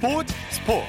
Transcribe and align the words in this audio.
스포츠 0.00 0.34
스포츠. 0.48 0.86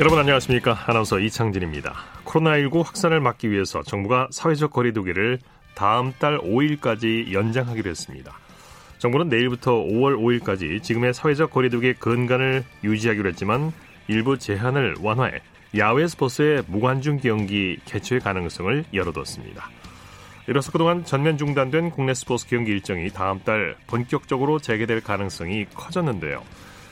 여러분 0.00 0.18
안녕하십니까? 0.18 0.76
아나운서 0.86 1.20
이창진입니다. 1.20 1.94
코로나19 2.24 2.82
확산을 2.82 3.20
막기 3.20 3.52
위해서 3.52 3.84
정부가 3.84 4.26
사회적 4.32 4.72
거리두기를 4.72 5.38
다음 5.76 6.12
달 6.18 6.38
5일까지 6.38 7.32
연장하기로 7.32 7.88
했습니다. 7.88 8.32
정부는 8.98 9.28
내일부터 9.28 9.74
5월 9.74 10.18
5일까지 10.18 10.82
지금의 10.82 11.14
사회적 11.14 11.52
거리두기 11.52 11.94
근간을 11.94 12.64
유지하기로 12.82 13.28
했지만 13.28 13.72
일부 14.08 14.38
제한을 14.38 14.96
완화해 15.00 15.40
야외 15.76 16.08
스포츠의 16.08 16.64
무관중 16.66 17.20
경기 17.20 17.78
개최 17.84 18.18
가능성을 18.18 18.86
열어뒀습니다. 18.92 19.70
이로써 20.46 20.72
그동안 20.72 21.04
전면 21.04 21.36
중단된 21.38 21.90
국내 21.90 22.14
스포츠 22.14 22.46
경기 22.46 22.72
일정이 22.72 23.10
다음 23.10 23.40
달 23.40 23.76
본격적으로 23.86 24.58
재개될 24.58 25.02
가능성이 25.02 25.66
커졌는데요. 25.74 26.42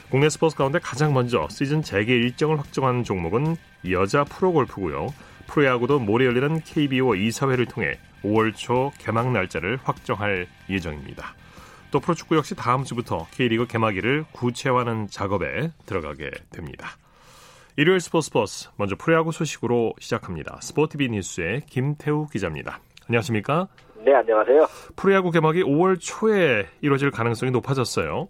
국내 0.09 0.29
스포츠 0.29 0.55
가운데 0.55 0.79
가장 0.79 1.13
먼저 1.13 1.47
시즌 1.49 1.83
재개 1.83 2.13
일정을 2.13 2.57
확정한 2.57 3.03
종목은 3.03 3.57
여자 3.91 4.23
프로골프고요. 4.23 5.13
프로야구도 5.47 5.99
모레 5.99 6.25
열리는 6.25 6.61
KBO 6.61 7.15
이사회를 7.15 7.65
통해 7.65 7.99
5월 8.23 8.55
초 8.55 8.91
개막 8.97 9.31
날짜를 9.31 9.79
확정할 9.83 10.47
예정입니다. 10.69 11.35
또 11.91 11.99
프로축구 11.99 12.35
역시 12.35 12.55
다음 12.55 12.83
주부터 12.83 13.27
K리그 13.31 13.65
개막일을 13.67 14.25
구체화하는 14.31 15.07
작업에 15.09 15.71
들어가게 15.85 16.29
됩니다. 16.51 16.91
일요일 17.77 17.99
스포츠 17.99 18.29
버스 18.29 18.69
먼저 18.77 18.95
프로야구 18.95 19.31
소식으로 19.31 19.93
시작합니다. 19.99 20.59
스포티비 20.61 21.09
뉴스의 21.09 21.61
김태우 21.67 22.27
기자입니다. 22.27 22.79
안녕하십니까? 23.09 23.67
네, 24.05 24.13
안녕하세요. 24.13 24.67
프로야구 24.95 25.31
개막이 25.31 25.63
5월 25.63 25.99
초에 25.99 26.67
이루어질 26.81 27.09
가능성이 27.09 27.51
높아졌어요. 27.51 28.29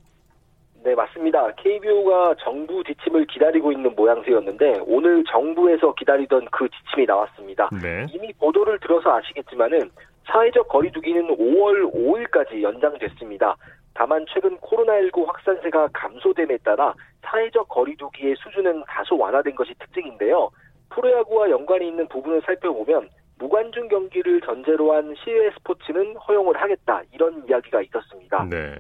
네, 0.86 0.96
맞습니다. 0.96 1.54
KBO가 1.56 2.36
정부 2.42 2.82
지침을 2.86 3.28
기다리고 3.28 3.74
있는 3.74 3.94
모양새였는데 3.94 4.80
오늘 4.88 5.24
정부에서 5.26 5.94
기다리던 5.96 6.48
그 6.52 6.70
지침이 6.70 7.06
나왔습니다. 7.06 7.70
네. 7.82 8.06
이미 8.14 8.32
보도를 8.34 8.80
들어서 8.80 9.18
아시겠지만은 9.18 9.92
사회적 10.26 10.70
거리두기는 10.70 11.28
5월 11.28 11.94
5일까지 11.94 12.62
연장됐습니다. 12.62 13.58
다만 13.94 14.26
최근 14.34 14.58
코로나19 14.60 15.26
확산세가 15.28 15.90
감소됨에 15.92 16.58
따라 16.64 16.94
사회적 17.24 17.68
거리두기의 17.68 18.36
수준은 18.38 18.84
다소 18.88 19.18
완화된 19.18 19.56
것이 19.56 19.74
특징인데요. 19.78 20.50
프로야구와 20.90 21.50
연관이 21.50 21.90
있는 21.90 22.08
부분을 22.08 22.42
살펴보면 22.46 23.10
무관중 23.40 23.88
경기를 23.88 24.42
전제로 24.42 24.94
한 24.94 25.16
실외 25.24 25.50
스포츠는 25.52 26.16
허용을 26.18 26.62
하겠다 26.62 27.02
이런 27.14 27.44
이야기가 27.48 27.82
있었습니다. 27.84 28.46
네. 28.50 28.76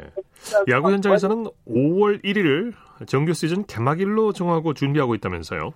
야구 0.70 0.92
현장에서는 0.92 1.46
5월 1.68 2.24
1일을 2.24 2.74
정규 3.08 3.34
시즌 3.34 3.66
개막일로 3.66 4.34
정하고 4.34 4.74
준비하고 4.74 5.16
있다면서요? 5.16 5.72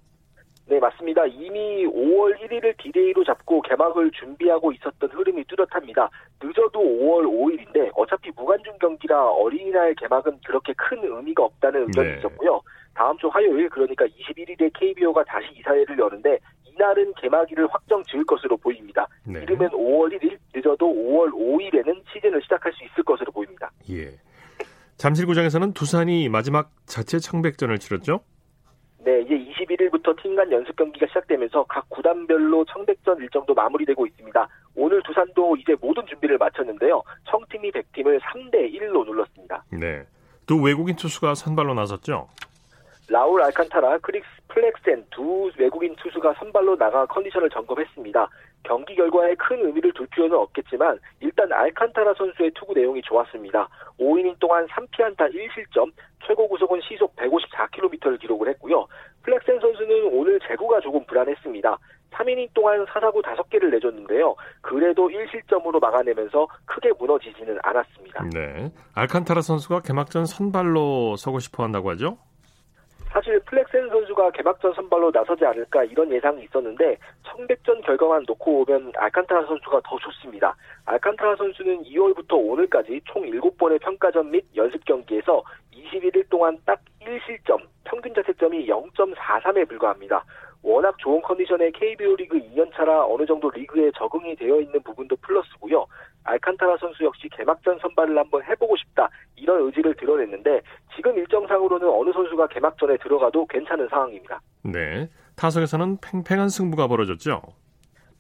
네, 0.65 0.79
맞습니다. 0.79 1.25
이미 1.25 1.85
5월 1.85 2.37
1일을 2.41 2.77
디데이로 2.77 3.23
잡고 3.23 3.61
개막을 3.61 4.11
준비하고 4.11 4.71
있었던 4.73 5.09
흐름이 5.09 5.43
뚜렷합니다. 5.45 6.09
늦어도 6.41 6.79
5월 6.79 7.25
5일인데 7.25 7.91
어차피 7.95 8.31
무관중 8.35 8.77
경기라 8.79 9.29
어린이날 9.29 9.93
개막은 9.95 10.39
그렇게 10.45 10.73
큰 10.73 10.99
의미가 11.03 11.43
없다는 11.43 11.87
의견이 11.87 12.09
네. 12.09 12.17
있었고요. 12.19 12.61
다음 12.93 13.17
주 13.17 13.27
화요일 13.27 13.69
그러니까 13.69 14.05
21일에 14.05 14.69
KBO가 14.73 15.23
다시 15.23 15.47
이사회를 15.59 15.97
여는데 15.97 16.37
이날은 16.65 17.13
개막일을 17.21 17.67
확정 17.71 18.03
지을 18.03 18.23
것으로 18.25 18.57
보입니다. 18.57 19.07
네. 19.25 19.41
이르면 19.43 19.69
5월 19.71 20.11
1일, 20.19 20.37
늦어도 20.53 20.87
5월 20.87 21.31
5일에는 21.31 22.01
시즌을 22.13 22.41
시작할 22.43 22.71
수 22.73 22.83
있을 22.85 23.03
것으로 23.03 23.31
보입니다. 23.31 23.71
예. 23.91 24.11
잠실구장에서는 24.97 25.73
두산이 25.73 26.29
마지막 26.29 26.71
자체 26.85 27.19
청백전을 27.19 27.79
치렀죠? 27.79 28.21
네, 28.99 29.21
이제 29.21 29.35
21일부터 29.35 30.15
팀 30.21 30.35
간 30.35 30.49
연습 30.51 30.75
경기가 30.75 31.05
시작되면서 31.07 31.65
각 31.67 31.87
구단별로 31.89 32.63
청백전 32.65 33.17
일정도 33.19 33.53
마무리되고 33.53 34.07
있습니다. 34.07 34.47
오늘 34.75 35.01
두산도 35.03 35.57
이제 35.57 35.75
모든 35.81 36.05
준비를 36.07 36.37
마쳤는데요. 36.37 37.03
청팀이 37.29 37.71
100팀을 37.71 38.19
3대 38.21 38.73
1로 38.73 39.05
눌렀습니다. 39.05 39.63
네. 39.71 40.05
또 40.47 40.57
외국인 40.61 40.95
투수가 40.95 41.35
선발로 41.35 41.73
나섰죠? 41.73 42.29
라울 43.13 43.43
알칸타라, 43.43 43.99
크리스 43.99 44.27
플렉센 44.47 45.05
두 45.11 45.51
외국인 45.59 45.95
투수가 45.97 46.33
선발로 46.33 46.75
나가 46.75 47.05
컨디션을 47.05 47.47
점검했습니다. 47.51 48.27
경기 48.63 48.95
결과에 48.95 49.35
큰 49.35 49.63
의미를 49.63 49.93
둘 49.93 50.07
필요는 50.07 50.35
없겠지만 50.35 50.97
일단 51.19 51.53
알칸타라 51.53 52.15
선수의 52.15 52.49
투구 52.55 52.73
내용이 52.73 53.03
좋았습니다. 53.03 53.69
5이닝 53.99 54.39
동안 54.39 54.65
3피안타 54.65 55.31
1실점, 55.31 55.91
최고 56.25 56.47
구속은 56.47 56.81
시속 56.81 57.15
154km를 57.17 58.19
기록을 58.19 58.47
했고요. 58.49 58.87
플렉센 59.21 59.59
선수는 59.59 60.05
오늘 60.11 60.39
제구가 60.47 60.79
조금 60.79 61.05
불안했습니다. 61.05 61.77
3이닝 62.13 62.49
동안 62.55 62.83
사사구 62.91 63.21
5개를 63.21 63.69
내줬는데요. 63.73 64.35
그래도 64.61 65.07
1실점으로 65.09 65.79
막아내면서 65.79 66.47
크게 66.65 66.91
무너지지는 66.97 67.59
않았습니다. 67.61 68.23
네. 68.33 68.71
알칸타라 68.95 69.41
선수가 69.41 69.81
개막전 69.81 70.25
선발로 70.25 71.15
서고 71.17 71.37
싶어 71.37 71.63
한다고 71.63 71.91
하죠? 71.91 72.17
사실 73.13 73.39
플렉센 73.41 73.89
선수가 73.89 74.31
개막전 74.31 74.73
선발로 74.73 75.11
나서지 75.11 75.45
않을까 75.45 75.83
이런 75.83 76.11
예상이 76.11 76.43
있었는데 76.45 76.97
청백전 77.27 77.81
결과만 77.81 78.23
놓고 78.27 78.61
보면 78.61 78.93
알칸타라 78.95 79.45
선수가 79.45 79.81
더 79.85 79.97
좋습니다. 79.99 80.55
알칸타라 80.85 81.35
선수는 81.35 81.83
2월부터 81.83 82.33
오늘까지 82.33 83.01
총 83.05 83.21
7번의 83.29 83.79
평가전 83.81 84.31
및 84.31 84.43
연습 84.55 84.83
경기에서 84.85 85.43
21이닝 85.71 86.27
동안 86.29 86.57
딱 86.65 86.79
1실점, 87.01 87.61
평균 87.83 88.15
자책점이 88.15 88.65
0.43에 88.65 89.69
불과합니다. 89.69 90.25
워낙 90.63 90.97
좋은 90.97 91.21
컨디션의 91.21 91.73
KBO 91.73 92.15
리그 92.15 92.39
2년차라 92.39 93.05
어느 93.09 93.25
정도 93.25 93.49
리그에 93.49 93.91
적응이 93.97 94.35
되어 94.37 94.61
있는 94.61 94.81
부분도 94.81 95.17
플러스고요. 95.17 95.85
알칸타라 96.23 96.77
선수 96.77 97.03
역시 97.03 97.27
개막전 97.29 97.79
선발을 97.79 98.17
한번 98.17 98.41
해보고 98.43 98.77
싶다 98.77 99.09
이런 99.35 99.65
의지를 99.65 99.93
드러냈는데 99.95 100.61
지금 100.95 101.17
일정상으로는 101.17 101.87
어느 101.87 102.11
선수가 102.13 102.47
개막전에 102.47 102.97
들어가도 102.97 103.45
괜찮은 103.47 103.89
상황입니다. 103.89 104.41
네, 104.63 105.09
타석에서는 105.35 105.97
팽팽한 106.01 106.47
승부가 106.47 106.87
벌어졌죠. 106.87 107.41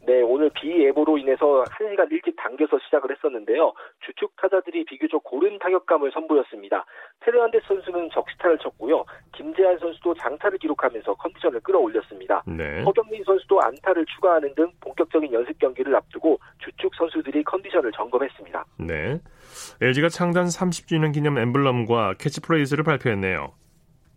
네, 0.05 0.21
오늘 0.21 0.49
비 0.49 0.69
예보로 0.85 1.17
인해서 1.17 1.63
1시간 1.63 2.11
일찍 2.11 2.35
당겨서 2.35 2.77
시작을 2.85 3.15
했었는데요. 3.15 3.73
주축 4.05 4.35
타자들이 4.35 4.83
비교적 4.85 5.23
고른 5.23 5.57
타격감을 5.59 6.11
선보였습니다. 6.11 6.85
테르안데스 7.21 7.65
선수는 7.67 8.09
적시타를 8.11 8.57
쳤고요. 8.59 9.05
김재한 9.33 9.77
선수도 9.79 10.13
장타를 10.15 10.57
기록하면서 10.57 11.13
컨디션을 11.15 11.61
끌어올렸습니다. 11.61 12.43
네. 12.45 12.83
허경민 12.83 13.23
선수도 13.23 13.61
안타를 13.61 14.05
추가하는 14.07 14.53
등 14.55 14.69
본격적인 14.81 15.31
연습 15.31 15.57
경기를 15.57 15.95
앞두고 15.95 16.37
주축 16.59 16.93
선수들이 16.95 17.43
컨디션을 17.43 17.91
점검했습니다. 17.93 18.65
네. 18.79 19.19
LG가 19.81 20.09
창단 20.09 20.45
30주년 20.45 21.13
기념 21.13 21.37
엠블럼과 21.37 22.15
캐치프레이즈를 22.19 22.83
발표했네요. 22.83 23.62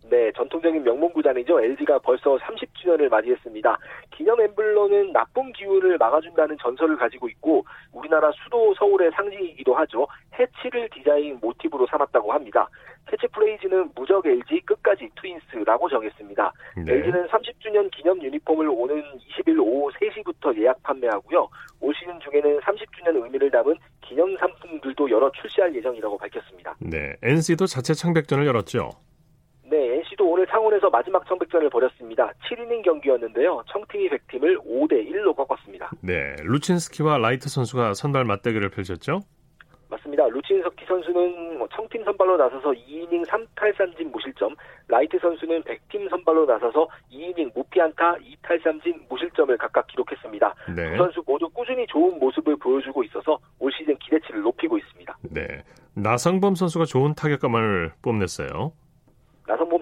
네, 0.09 0.31
전통적인 0.33 0.83
명문 0.83 1.11
구단이죠. 1.11 1.59
LG가 1.59 1.99
벌써 1.99 2.37
30주년을 2.37 3.09
맞이했습니다. 3.09 3.77
기념 4.11 4.39
엠블럼은 4.39 5.11
나쁜 5.11 5.51
기운을 5.53 5.97
막아준다는 5.97 6.57
전설을 6.61 6.97
가지고 6.97 7.27
있고 7.29 7.65
우리나라 7.91 8.31
수도 8.43 8.73
서울의 8.75 9.11
상징이기도 9.11 9.73
하죠. 9.75 10.07
해치를 10.39 10.89
디자인 10.93 11.37
모티브로 11.41 11.87
삼았다고 11.87 12.31
합니다. 12.31 12.69
캐치프레이즈는 13.07 13.91
무적 13.95 14.25
LG 14.25 14.61
끝까지 14.65 15.09
트윈스라고 15.19 15.89
정했습니다. 15.89 16.53
네. 16.85 16.93
LG는 16.93 17.27
30주년 17.27 17.89
기념 17.91 18.21
유니폼을 18.21 18.67
오는 18.69 19.01
20일 19.17 19.59
오후 19.59 19.89
3시부터 19.93 20.57
예약 20.61 20.81
판매하고요. 20.83 21.47
올 21.79 21.93
시즌 21.95 22.19
중에는 22.19 22.59
30주년 22.59 23.23
의미를 23.23 23.49
담은 23.49 23.75
기념 24.01 24.35
상품들도 24.37 25.09
여러 25.09 25.31
출시할 25.31 25.73
예정이라고 25.75 26.17
밝혔습니다. 26.17 26.75
네, 26.79 27.15
NC도 27.23 27.65
자체 27.65 27.93
청백전을 27.93 28.45
열었죠. 28.45 28.89
네, 29.69 29.95
NC도 29.97 30.25
오늘 30.25 30.47
창원에서 30.47 30.89
마지막 30.89 31.25
청백전을 31.27 31.69
벌였습니다. 31.69 32.31
7이닝 32.49 32.83
경기였는데요. 32.83 33.63
청팀이 33.67 34.09
백팀을 34.09 34.65
5대 34.65 35.11
1로 35.11 35.35
꺾었습니다. 35.35 35.91
네, 36.01 36.35
루친스키와 36.41 37.17
라이트 37.17 37.49
선수가 37.49 37.93
선발 37.93 38.23
맞대결을 38.23 38.69
펼쳤죠? 38.69 39.19
맞습니다. 39.89 40.25
루친스키 40.27 40.85
선수는 40.85 41.57
뭐 41.57 41.67
청팀 41.73 42.03
선발로 42.05 42.37
나서서 42.37 42.71
2이닝 42.71 43.25
3탈삼진 43.25 44.11
무실점, 44.11 44.55
라이트 44.87 45.17
선수는 45.19 45.63
백팀 45.63 46.09
선발로 46.09 46.45
나서서 46.45 46.87
2이닝 47.11 47.53
무피안타 47.53 48.15
2탈삼진 48.15 49.09
무실점을 49.09 49.57
각각 49.57 49.87
기록했습니다. 49.87 50.55
네. 50.75 50.91
두 50.91 50.97
선수 50.97 51.23
모두 51.25 51.49
꾸준히 51.49 51.85
좋은 51.87 52.19
모습을 52.19 52.55
보여주고 52.57 53.03
있어서 53.03 53.37
올 53.59 53.71
시즌 53.73 53.97
기대치를 53.97 54.41
높이고 54.41 54.77
있습니다. 54.77 55.17
네, 55.31 55.63
나성범 55.93 56.55
선수가 56.55 56.85
좋은 56.85 57.15
타격감을 57.15 57.93
뽐냈어요. 58.01 58.71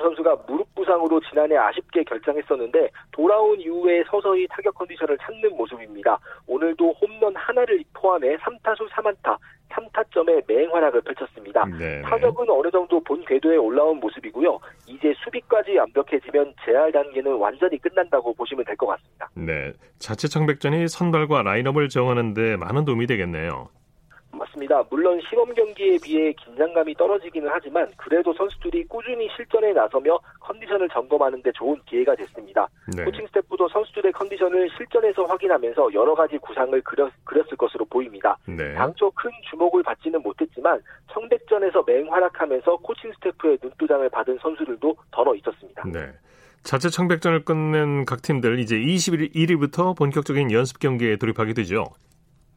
선수가 0.06 0.38
무릎 0.48 0.74
부상으로 0.76 1.20
지난해 1.22 1.58
아쉽게 1.58 2.04
결장했었는데 2.04 2.90
돌아온 3.12 3.60
이후에 3.60 4.04
서서히 4.10 4.48
타격 4.50 4.76
컨디션을 4.76 5.18
찾는 5.18 5.58
모습입니다. 5.58 6.20
오늘도 6.46 6.94
홈런 7.02 7.36
하나를 7.36 7.84
포함해 7.94 8.38
3타수 8.38 8.88
3안타 8.92 9.36
3타점의 9.72 10.44
맹활약을 10.48 11.02
펼쳤습니다. 11.02 11.66
네, 11.66 11.78
네. 11.78 12.02
타격은 12.04 12.48
어느 12.50 12.70
정도 12.70 13.00
본 13.04 13.26
궤도에 13.26 13.58
올라온 13.58 14.00
모습이고요. 14.00 14.60
이제 14.86 15.12
수비까지 15.24 15.76
완벽해지면 15.78 16.54
재활 16.64 16.92
단계는 16.92 17.36
완전히 17.38 17.80
끝난다고 17.80 18.34
보시면 18.36 18.64
될 18.64 18.76
것 18.76 18.86
같습니다. 18.88 19.28
네, 19.34 19.74
자체 19.98 20.28
청백전이 20.28 20.88
선발과 20.88 21.42
라인업을 21.42 21.90
정하는데 21.90 22.58
많은 22.58 22.86
도움이 22.86 23.08
되겠네요. 23.08 23.70
맞습니다. 24.56 24.84
물론 24.90 25.22
시범 25.30 25.54
경기에 25.54 25.98
비해 26.02 26.34
긴장감이 26.34 26.96
떨어지기는 26.96 27.48
하지만 27.52 27.88
그래도 27.98 28.34
선수들이 28.34 28.86
꾸준히 28.86 29.30
실전에 29.36 29.74
나서며 29.74 30.20
컨디션을 30.40 30.90
점검하는 30.90 31.42
데 31.44 31.52
좋은 31.54 31.80
기회가 31.86 32.16
됐습니다. 32.16 32.68
네. 32.96 33.04
코칭 33.04 33.28
스태프도 33.28 33.68
선수들의 33.70 34.12
컨디션을 34.14 34.70
실전에서 34.78 35.24
확인하면서 35.26 35.94
여러 35.94 36.16
가지 36.16 36.38
구상을 36.38 36.80
그렸, 36.82 37.12
그렸을 37.24 37.58
것으로 37.58 37.86
보입니다. 37.86 38.38
네. 38.48 38.74
당초 38.74 39.12
큰 39.12 39.30
주목을 39.50 39.84
받지는 39.84 40.22
못했지만 40.22 40.82
청백전에서 41.12 41.84
맹활약하면서 41.86 42.78
코칭 42.78 43.12
스태프의 43.14 43.60
눈두장을 43.62 44.10
받은 44.10 44.40
선수들도 44.42 44.96
더러 45.12 45.36
있었습니다. 45.36 45.84
네. 45.92 46.12
자체 46.64 46.90
청백전을 46.90 47.46
끝낸 47.46 48.06
각 48.06 48.24
팀들 48.24 48.58
이제 48.60 48.76
21일부터 48.76 49.96
본격적인 49.96 50.52
연습 50.52 50.80
경기에 50.80 51.18
돌입하게 51.18 51.54
되죠. 51.54 51.86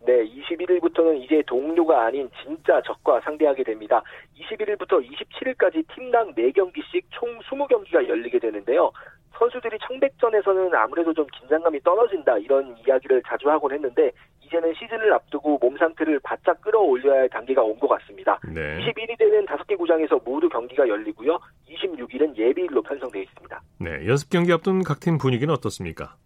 네, 0.08 0.24
21일부터는 0.24 1.22
이제 1.22 1.42
동료가 1.46 2.06
아닌 2.06 2.30
진짜 2.42 2.80
적과 2.80 3.20
상대하게 3.20 3.62
됩니다. 3.62 4.02
21일부터 4.40 5.04
27일까지 5.06 5.84
팀당 5.94 6.32
4경기씩 6.32 7.02
총 7.10 7.38
20경기가 7.40 8.08
열리게 8.08 8.38
되는데요. 8.38 8.90
선수들이 9.38 9.76
청백전에서는 9.86 10.74
아무래도 10.74 11.12
좀 11.12 11.26
긴장감이 11.38 11.80
떨어진다 11.82 12.38
이런 12.38 12.74
이야기를 12.86 13.22
자주 13.28 13.50
하곤 13.50 13.72
했는데 13.74 14.10
이제는 14.46 14.72
시즌을 14.74 15.12
앞두고 15.12 15.58
몸 15.60 15.76
상태를 15.76 16.18
바짝 16.20 16.58
끌어올려야 16.62 17.20
할 17.20 17.28
단계가 17.28 17.62
온 17.62 17.78
것 17.78 17.86
같습니다. 17.88 18.40
네. 18.48 18.78
21일 18.78 19.18
되는 19.18 19.44
5개 19.44 19.76
구장에서 19.76 20.18
모두 20.24 20.48
경기가 20.48 20.88
열리고요. 20.88 21.38
26일은 21.68 22.34
예비일로 22.34 22.80
편성되어 22.80 23.20
있습니다. 23.22 23.60
네, 23.80 24.06
연습 24.08 24.30
경기 24.30 24.52
앞둔 24.54 24.82
각 24.82 25.00
팀 25.00 25.18
분위기는 25.18 25.52
어떻습니까? 25.52 26.16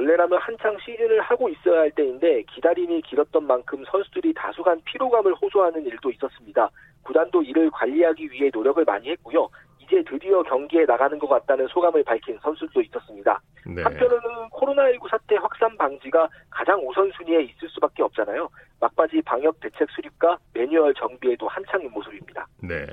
원래라면 0.00 0.38
한창 0.40 0.76
시즌을 0.78 1.20
하고 1.20 1.48
있어야 1.50 1.80
할 1.80 1.90
때인데 1.90 2.42
기다림이 2.54 3.02
길었던 3.02 3.46
만큼 3.46 3.84
선수들이 3.90 4.32
다수간 4.34 4.80
피로감을 4.84 5.34
호소하는 5.34 5.84
일도 5.84 6.10
있었습니다. 6.12 6.70
구단도 7.02 7.42
이를 7.42 7.70
관리하기 7.70 8.30
위해 8.30 8.50
노력을 8.52 8.82
많이 8.84 9.10
했고요. 9.10 9.48
이제 9.78 10.02
드디어 10.08 10.42
경기에 10.42 10.86
나가는 10.86 11.18
것 11.18 11.28
같다는 11.28 11.66
소감을 11.68 12.02
밝힌 12.04 12.38
선수들도 12.40 12.80
있었습니다. 12.82 13.40
네. 13.66 13.82
한편으로는 13.82 14.48
코로나19 14.50 15.10
사태 15.10 15.36
확산 15.36 15.76
방지가 15.76 16.28
가장 16.48 16.80
우선순위에 16.88 17.42
있을 17.42 17.68
수밖에 17.68 18.02
없잖아요. 18.02 18.48
막바지 18.80 19.20
방역 19.22 19.60
대책 19.60 19.90
수립과 19.90 20.38
매뉴얼 20.54 20.94
정비에도 20.94 21.46
한창인 21.48 21.90
모습입니다. 21.90 22.46
네. 22.62 22.86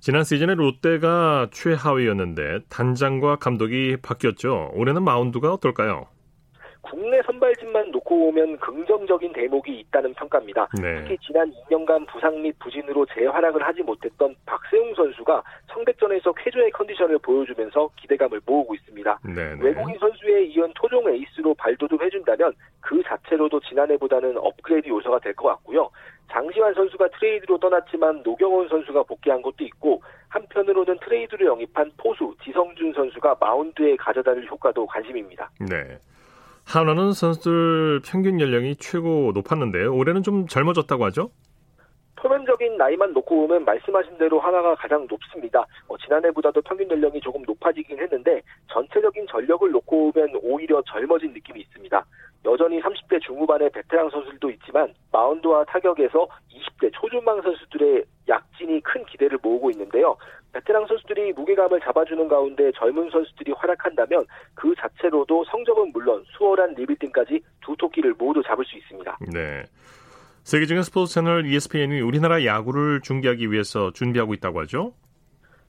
지난 0.00 0.24
시즌에 0.24 0.54
롯데가 0.54 1.48
최하위였는데 1.52 2.60
단장과 2.70 3.36
감독이 3.36 3.98
바뀌었죠. 4.02 4.70
올해는 4.74 5.04
마운드가 5.04 5.52
어떨까요? 5.52 6.06
국내 6.82 7.22
선발진만 7.22 7.90
놓고 7.92 8.28
보면 8.28 8.58
긍정적인 8.58 9.32
대목이 9.32 9.78
있다는 9.80 10.14
평가입니다. 10.14 10.68
네. 10.80 11.00
특히 11.02 11.16
지난 11.24 11.50
2년간 11.52 12.06
부상 12.08 12.42
및 12.42 12.54
부진으로 12.58 13.06
제 13.06 13.15
활약을 13.15 13.62
하지 13.66 13.82
못했던 13.82 14.34
박세웅 14.44 14.94
선수가 14.94 15.42
청백전에서 15.72 16.32
쾌조의 16.32 16.70
컨디션을 16.72 17.18
보여주면서 17.18 17.88
기대감을 17.96 18.40
모으고 18.44 18.74
있습니다. 18.74 19.20
네, 19.24 19.54
네. 19.54 19.56
외국인 19.60 19.96
선수에 19.98 20.44
이은 20.44 20.72
토종 20.74 21.08
에이스로 21.08 21.54
발돋움 21.54 22.02
해준다면 22.02 22.52
그 22.80 23.02
자체로도 23.04 23.60
지난해보다는 23.60 24.36
업그레이드 24.38 24.88
요소가 24.88 25.20
될 25.20 25.32
것 25.34 25.48
같고요. 25.48 25.88
장시환 26.30 26.74
선수가 26.74 27.08
트레이드로 27.08 27.58
떠났지만 27.58 28.22
노경은 28.22 28.68
선수가 28.68 29.04
복귀한 29.04 29.40
것도 29.40 29.64
있고 29.64 30.02
한편으로는 30.28 30.98
트레이드로 31.00 31.46
영입한 31.46 31.92
포수 31.96 32.34
지성준 32.44 32.92
선수가 32.94 33.36
마운드에 33.40 33.96
가져다 33.96 34.34
줄 34.34 34.46
효과도 34.46 34.86
관심입니다. 34.86 35.50
네. 35.60 35.98
한화는 36.72 37.12
선수들 37.12 38.00
평균 38.00 38.40
연령이 38.40 38.76
최고 38.76 39.32
높았는데 39.34 39.84
올해는 39.84 40.22
좀 40.22 40.46
젊어졌다고 40.46 41.04
하죠? 41.06 41.30
표면적인 42.16 42.78
나이만 42.78 43.12
놓고 43.12 43.46
보면 43.46 43.64
말씀하신 43.64 44.16
대로 44.16 44.40
하나가 44.40 44.74
가장 44.76 45.06
높습니다. 45.10 45.66
어, 45.88 45.98
지난해보다도 45.98 46.62
평균 46.62 46.90
연령이 46.90 47.20
조금 47.20 47.42
높아지긴 47.42 47.98
했는데 47.98 48.40
전체적인 48.72 49.26
전력을 49.28 49.70
놓고 49.70 50.12
보면 50.12 50.38
오히려 50.42 50.82
젊어진 50.86 51.32
느낌이 51.32 51.60
있습니다. 51.60 52.06
여전히 52.44 52.80
30대 52.80 53.20
중후반의 53.22 53.70
베테랑 53.70 54.10
선수들도 54.10 54.50
있지만 54.50 54.92
마운드와 55.12 55.64
타격에서 55.64 56.26
20대 56.50 56.90
초중반 56.92 57.40
선수들의 57.40 58.04
약진이 58.28 58.80
큰 58.80 59.04
기대를 59.06 59.38
모으고 59.42 59.70
있는데요. 59.70 60.16
베테랑 60.52 60.86
선수들이 60.86 61.32
무게감을 61.32 61.80
잡아주는 61.80 62.28
가운데 62.28 62.70
젊은 62.72 63.08
선수들이 63.10 63.52
활약한다면 63.52 64.26
그 64.54 64.74
자체로도 64.76 65.44
성적은 65.44 65.92
물론 65.92 66.24
수월한 66.36 66.74
리빌딩까지 66.74 67.40
두 67.64 67.76
토끼를 67.76 68.14
모두 68.18 68.42
잡을 68.42 68.64
수 68.64 68.76
있습니다. 68.76 69.18
네. 69.32 69.62
세계적인 70.44 70.82
스포츠 70.82 71.14
채널 71.14 71.46
ESPN이 71.46 72.00
우리나라 72.00 72.44
야구를 72.44 73.00
중계하기 73.00 73.52
위해서 73.52 73.92
준비하고 73.92 74.34
있다고 74.34 74.60
하죠? 74.62 74.92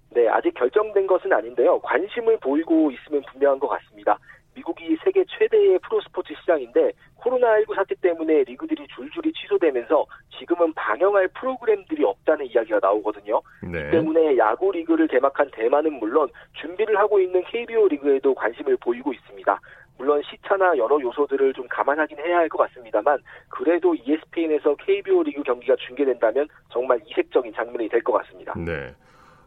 네, 0.09 0.27
아직 0.27 0.53
결정된 0.55 1.07
것은 1.07 1.31
아닌데요. 1.31 1.79
관심을 1.79 2.37
보이고 2.39 2.91
있으면 2.91 3.21
분명한 3.31 3.59
것 3.59 3.67
같습니다. 3.67 4.17
미국이 4.55 4.95
세계 5.03 5.23
최대의 5.25 5.79
프로스포츠 5.79 6.33
시장인데 6.41 6.91
코로나19 7.21 7.75
사태 7.75 7.95
때문에 7.95 8.44
리그들이 8.44 8.85
줄줄이 8.88 9.31
취소되면서 9.33 10.05
지금은 10.38 10.73
방영할 10.73 11.27
프로그램들이 11.29 12.03
없다는 12.03 12.45
이야기가 12.47 12.79
나오거든요. 12.81 13.41
네. 13.61 13.89
때문에 13.91 14.38
야구 14.38 14.71
리그를 14.71 15.07
개막한 15.07 15.50
대만은 15.51 15.94
물론 15.94 16.29
준비를 16.53 16.97
하고 16.97 17.19
있는 17.19 17.44
KBO 17.45 17.88
리그에도 17.88 18.33
관심을 18.35 18.77
보이고 18.77 19.13
있습니다. 19.13 19.59
물론 19.97 20.21
시차나 20.23 20.75
여러 20.77 20.99
요소들을 20.99 21.53
좀 21.53 21.67
감안하긴 21.69 22.17
해야 22.19 22.38
할 22.39 22.49
것 22.49 22.57
같습니다만 22.57 23.19
그래도 23.47 23.95
ESPN에서 23.95 24.75
KBO 24.75 25.23
리그 25.23 25.44
경기가 25.44 25.75
중계된다면 25.77 26.47
정말 26.71 26.99
이색적인 27.06 27.53
장면이 27.53 27.88
될 27.89 28.01
것 28.03 28.13
같습니다. 28.13 28.53
네. 28.57 28.94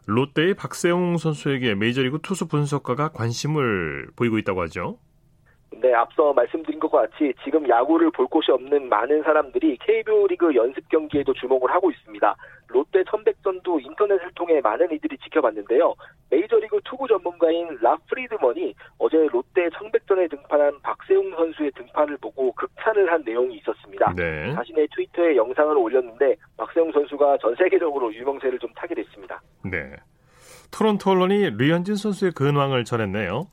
롯데의 0.07 0.55
박세웅 0.55 1.19
선수에게 1.19 1.75
메이저리그 1.75 2.21
투수 2.23 2.49
분석가가 2.49 3.09
관심을 3.09 4.09
보이고 4.17 4.39
있다고 4.39 4.63
하죠. 4.63 4.99
네, 5.83 5.93
앞서 5.93 6.33
말씀드린 6.33 6.79
것과 6.79 7.03
같이 7.03 7.35
지금 7.45 7.69
야구를 7.69 8.11
볼 8.13 8.27
곳이 8.27 8.51
없는 8.51 8.89
많은 8.89 9.23
사람들이 9.23 9.77
KBO 9.79 10.27
리그 10.29 10.55
연습 10.55 10.89
경기에도 10.89 11.35
주목을 11.35 11.71
하고 11.71 11.91
있습니다. 11.91 12.37
롯데 12.69 13.05
천백전도 13.05 13.81
인터넷을 13.81 14.31
통해 14.35 14.61
많은 14.61 14.91
이들이 14.93 15.17
지켜봤는데요. 15.19 15.95
메이저리그 16.31 16.81
투구 16.85 17.07
전문가인 17.09 17.79
라 17.81 17.97
프리드먼이 18.09 18.75
어제 18.99 19.17
롯데 19.31 19.69
청백전에 19.79 20.29
등판한 20.29 20.81
박세웅 20.83 21.35
선수의 21.37 21.71
등판을 21.73 22.17
보고 22.19 22.53
극찬을 22.53 23.11
한 23.13 23.23
내용이 23.25 23.57
있었습니다. 23.59 24.13
네. 24.17 24.53
자신의 24.55 24.89
트위터에 24.95 25.37
영상을 25.37 25.77
올렸는데 25.77 26.37
박세웅 26.57 26.93
선수가 26.93 27.39
전 27.39 27.55
세계적으로 27.57 28.13
유명세를 28.13 28.59
좀 28.59 28.73
타게 28.75 28.95
됐습니다. 28.95 29.41
네. 29.65 29.95
토론토 30.71 31.11
언론이 31.11 31.51
류현진 31.51 31.97
선수의 31.97 32.33
근황을 32.33 32.85
전했네요. 32.85 33.47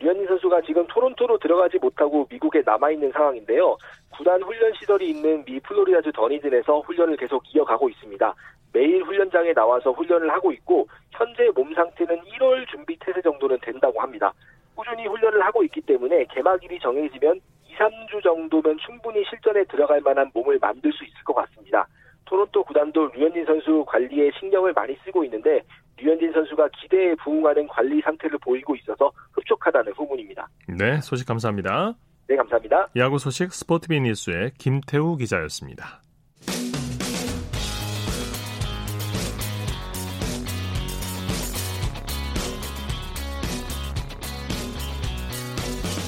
류현진 0.00 0.26
선수가 0.26 0.62
지금 0.62 0.86
토론토로 0.86 1.38
들어가지 1.38 1.78
못하고 1.78 2.26
미국에 2.30 2.62
남아있는 2.64 3.12
상황인데요. 3.12 3.76
구단 4.16 4.42
훈련 4.42 4.72
시설이 4.74 5.10
있는 5.10 5.44
미 5.44 5.58
플로리다주 5.60 6.12
더니든에서 6.12 6.80
훈련을 6.80 7.16
계속 7.16 7.42
이어가고 7.54 7.88
있습니다. 7.88 8.34
매일 8.72 9.02
훈련장에 9.02 9.52
나와서 9.54 9.90
훈련을 9.92 10.30
하고 10.30 10.52
있고 10.52 10.86
현재 11.10 11.50
몸 11.54 11.72
상태는 11.74 12.20
1월 12.22 12.66
준비 12.68 12.96
태세 12.98 13.20
정도는 13.22 13.58
된다고 13.62 14.00
합니다. 14.00 14.32
꾸준히 14.74 15.06
훈련을 15.06 15.44
하고 15.44 15.62
있기 15.64 15.80
때문에 15.80 16.24
개막일이 16.26 16.78
정해지면 16.78 17.40
2, 17.66 17.74
3주 17.74 18.22
정도면 18.22 18.78
충분히 18.78 19.24
실전에 19.24 19.64
들어갈 19.64 20.00
만한 20.00 20.30
몸을 20.34 20.58
만들 20.60 20.92
수 20.92 21.04
있을 21.04 21.24
것 21.24 21.34
같습니다. 21.34 21.86
토론토 22.26 22.62
구단도 22.62 23.08
류현진 23.14 23.46
선수 23.46 23.84
관리에 23.86 24.30
신경을 24.38 24.72
많이 24.74 24.96
쓰고 25.04 25.24
있는데 25.24 25.62
류현진 26.00 26.32
선수가 26.32 26.68
기대에 26.80 27.14
부응하는 27.16 27.66
관리 27.68 28.00
상태를 28.00 28.38
보이고 28.38 28.74
있어서 28.76 29.10
흡족하다는 29.32 29.92
후문입니다. 29.92 30.48
네, 30.68 31.00
소식 31.00 31.26
감사합니다. 31.26 31.94
네, 32.28 32.36
감사합니다. 32.36 32.88
야구 32.96 33.18
소식 33.18 33.52
스포티비 33.52 34.00
뉴스의 34.00 34.52
김태우 34.58 35.16
기자였습니다. 35.16 36.02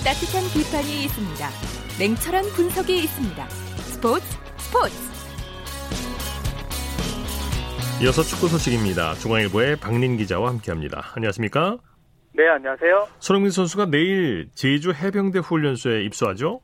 따뜻한 0.04 0.42
비판이 0.54 1.04
있습니다. 1.04 1.48
냉철한 1.98 2.44
분석이 2.56 2.96
있습니다. 3.04 3.48
스포츠 3.48 4.24
스포츠 4.56 5.09
이어서 8.02 8.22
축구 8.22 8.48
소식입니다. 8.48 9.12
중앙일보의 9.20 9.76
박린 9.76 10.16
기자와 10.16 10.48
함께합니다. 10.48 11.12
안녕하십니까? 11.14 11.76
네, 12.32 12.48
안녕하세요. 12.48 13.08
손흥민 13.18 13.50
선수가 13.50 13.86
내일 13.90 14.48
제주 14.54 14.92
해병대 14.92 15.40
훈련소에 15.40 16.04
입소하죠? 16.04 16.62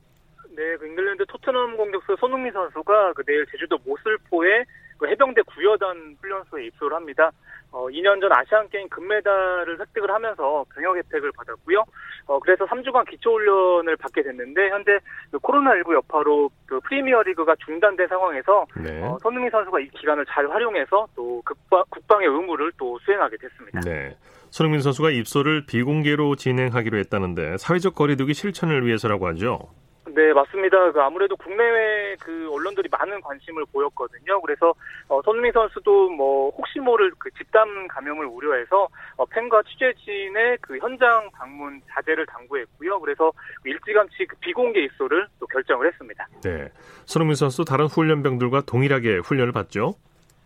네, 0.57 0.63
그 0.79 0.87
잉글랜드 0.87 1.27
토트넘 1.29 1.77
공격수 1.77 2.17
손흥민 2.19 2.53
선수가 2.55 3.13
그 3.13 3.23
내일 3.25 3.45
제주도 3.53 3.77
모슬포에 3.85 4.65
그 4.97 5.09
해병대 5.09 5.43
9여단 5.43 6.17
훈련소에 6.23 6.69
입소를 6.69 6.97
합니다. 6.97 7.31
어, 7.77 7.89
2년 7.89 8.23
전 8.23 8.33
아시안 8.33 8.67
게임 8.71 8.89
금메달을 8.89 9.79
획득을 9.79 10.11
하면서 10.11 10.65
병역 10.75 10.97
혜택을 10.97 11.31
받았고요. 11.33 11.85
어, 12.27 12.39
그래서 12.41 12.65
3주간 12.65 13.07
기초 13.07 13.35
훈련을 13.35 13.97
받게 13.97 14.23
됐는데 14.23 14.71
현재 14.71 14.99
그 15.31 15.39
코로나19 15.39 15.93
여파로 15.93 16.49
그 16.65 16.81
프리미어리그가 16.81 17.55
중단된 17.67 18.09
상황에서 18.09 18.65
네. 18.83 19.03
어, 19.03 19.19
손흥민 19.21 19.51
선수가 19.51 19.81
이 19.81 19.89
기간을 19.91 20.25
잘 20.27 20.49
활용해서 20.49 21.07
또 21.15 21.43
국방, 21.45 21.85
국방의 21.91 22.27
의무를 22.29 22.73
또 22.79 22.99
수행하게 23.01 23.37
됐습니다. 23.37 23.81
네. 23.81 24.17
손흥민 24.49 24.81
선수가 24.81 25.11
입소를 25.11 25.67
비공개로 25.67 26.37
진행하기로 26.37 26.97
했다는데 26.97 27.59
사회적 27.59 27.95
거리두기 27.95 28.33
실천을 28.33 28.87
위해서라고 28.87 29.27
하죠. 29.29 29.69
네, 30.17 30.33
맞습니다. 30.33 30.93
그 30.93 31.01
아무래도 31.03 31.37
국내외 31.37 32.17
그 32.21 32.51
언론들이 32.51 32.89
많은 32.91 33.21
관심을 33.21 33.67
보였거든요. 33.71 34.41
그래서 34.41 34.73
어, 35.09 35.21
손흥민 35.21 35.53
선수도 35.53 36.09
뭐 36.09 36.49
혹시 36.57 36.81
모를 36.81 37.13
그 37.19 37.31
집단 37.33 37.87
감염을 37.89 38.25
우려해서 38.25 38.89
어, 39.19 39.27
팬과 39.27 39.63
취재진의 39.65 40.57
그 40.63 40.79
현장 40.79 41.31
방문 41.33 41.83
자제를 41.91 42.25
당부했고요. 42.25 42.99
그래서 43.01 43.31
일찌감치 43.67 44.25
그 44.27 44.37
비공개 44.41 44.81
입소를 44.85 45.27
또 45.39 45.47
결정을 45.49 45.87
했습니다. 45.89 46.27
네, 46.43 46.71
손흥민 47.05 47.35
선수 47.35 47.67
다른 47.67 47.85
훈련병들과 47.85 48.63
동일하게 48.63 49.19
훈련을 49.19 49.53
받죠. 49.53 49.97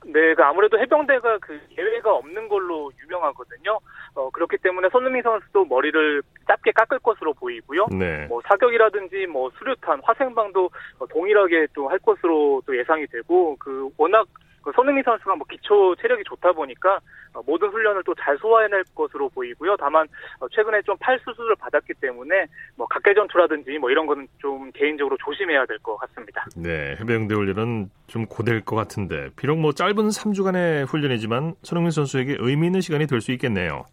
네, 0.06 0.34
그 0.34 0.42
아무래도 0.42 0.78
해병대가 0.78 1.38
그 1.38 1.60
예외가 1.76 2.14
없는 2.14 2.48
걸로 2.48 2.90
유명하거든요. 3.02 3.78
어, 4.14 4.30
그렇기 4.30 4.56
때문에 4.58 4.88
손흥민 4.90 5.22
선수도 5.22 5.64
머리를 5.66 6.22
짧게 6.46 6.72
깎을 6.72 6.98
것으로 7.00 7.34
보이고요. 7.34 7.86
네. 7.92 8.26
뭐 8.26 8.40
사격이라든지 8.48 9.26
뭐 9.26 9.50
수류탄, 9.58 10.00
화생방도 10.02 10.70
동일하게 11.10 11.66
또 11.74 11.90
할 11.90 11.98
것으로 11.98 12.62
또 12.66 12.76
예상이 12.78 13.06
되고 13.08 13.56
그 13.58 13.90
워낙 13.96 14.26
그 14.62 14.70
손흥민 14.74 15.02
선수가 15.04 15.36
뭐 15.36 15.46
기초 15.50 15.94
체력이 15.96 16.22
좋다 16.24 16.52
보니까 16.52 16.98
어, 17.32 17.40
모든 17.46 17.68
훈련을 17.68 18.02
또 18.04 18.14
잘 18.14 18.36
소화해낼 18.38 18.84
것으로 18.94 19.28
보이고요. 19.30 19.76
다만 19.78 20.06
어, 20.40 20.48
최근에 20.48 20.82
좀 20.82 20.96
팔 21.00 21.18
수술을 21.24 21.56
받았기 21.56 21.94
때문에 22.00 22.46
뭐 22.76 22.86
각계 22.88 23.14
전투라든지 23.14 23.78
뭐 23.78 23.90
이런 23.90 24.06
거는 24.06 24.26
좀 24.38 24.70
개인적으로 24.72 25.16
조심해야 25.24 25.64
될 25.66 25.78
것 25.78 25.96
같습니다. 25.96 26.44
네, 26.56 26.96
해병대 27.00 27.34
훈련은 27.34 27.90
좀 28.06 28.26
고될 28.26 28.64
것 28.64 28.76
같은데 28.76 29.30
비록 29.36 29.58
뭐 29.58 29.72
짧은 29.72 29.94
3주간의 29.94 30.86
훈련이지만 30.86 31.54
손흥민 31.62 31.90
선수에게 31.90 32.36
의미 32.40 32.66
있는 32.66 32.80
시간이 32.82 33.06
될 33.06 33.20
수 33.20 33.32
있겠네요. 33.32 33.84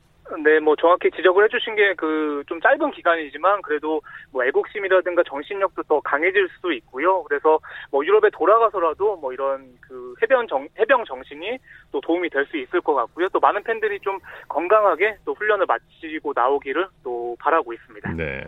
네, 0.43 0.60
뭐 0.60 0.75
정확히 0.75 1.10
지적을 1.12 1.46
해주신 1.46 1.75
게 1.75 1.93
그 1.96 2.43
좀 2.48 2.62
짧은 2.62 2.91
기간이지만 2.91 3.62
그래도 3.62 4.01
뭐 4.31 4.43
애국심이라든가 4.46 5.24
정신력도 5.27 5.84
더 5.84 6.00
강해질 6.01 6.48
수도 6.55 6.72
있고요. 6.74 7.24
그래서 7.24 7.60
뭐 7.91 8.05
유럽에 8.05 8.29
돌아가서라도 8.31 9.17
뭐 9.17 9.34
이런 9.34 9.67
그 9.81 10.13
해병 10.22 10.48
정 10.48 10.67
해병 10.79 11.03
정신이 11.05 11.57
또 11.91 12.00
도움이 12.01 12.29
될 12.29 12.46
수 12.48 12.57
있을 12.57 12.79
것 12.81 12.93
같고요. 12.93 13.27
또 13.29 13.39
많은 13.39 13.63
팬들이 13.63 14.00
좀 14.01 14.19
건강하게 14.48 15.17
또 15.25 15.34
훈련을 15.34 15.65
마치고 15.65 16.31
나오기를 16.36 16.88
또 17.03 17.36
바라고 17.39 17.74
있습니다. 17.74 18.13
네. 18.13 18.46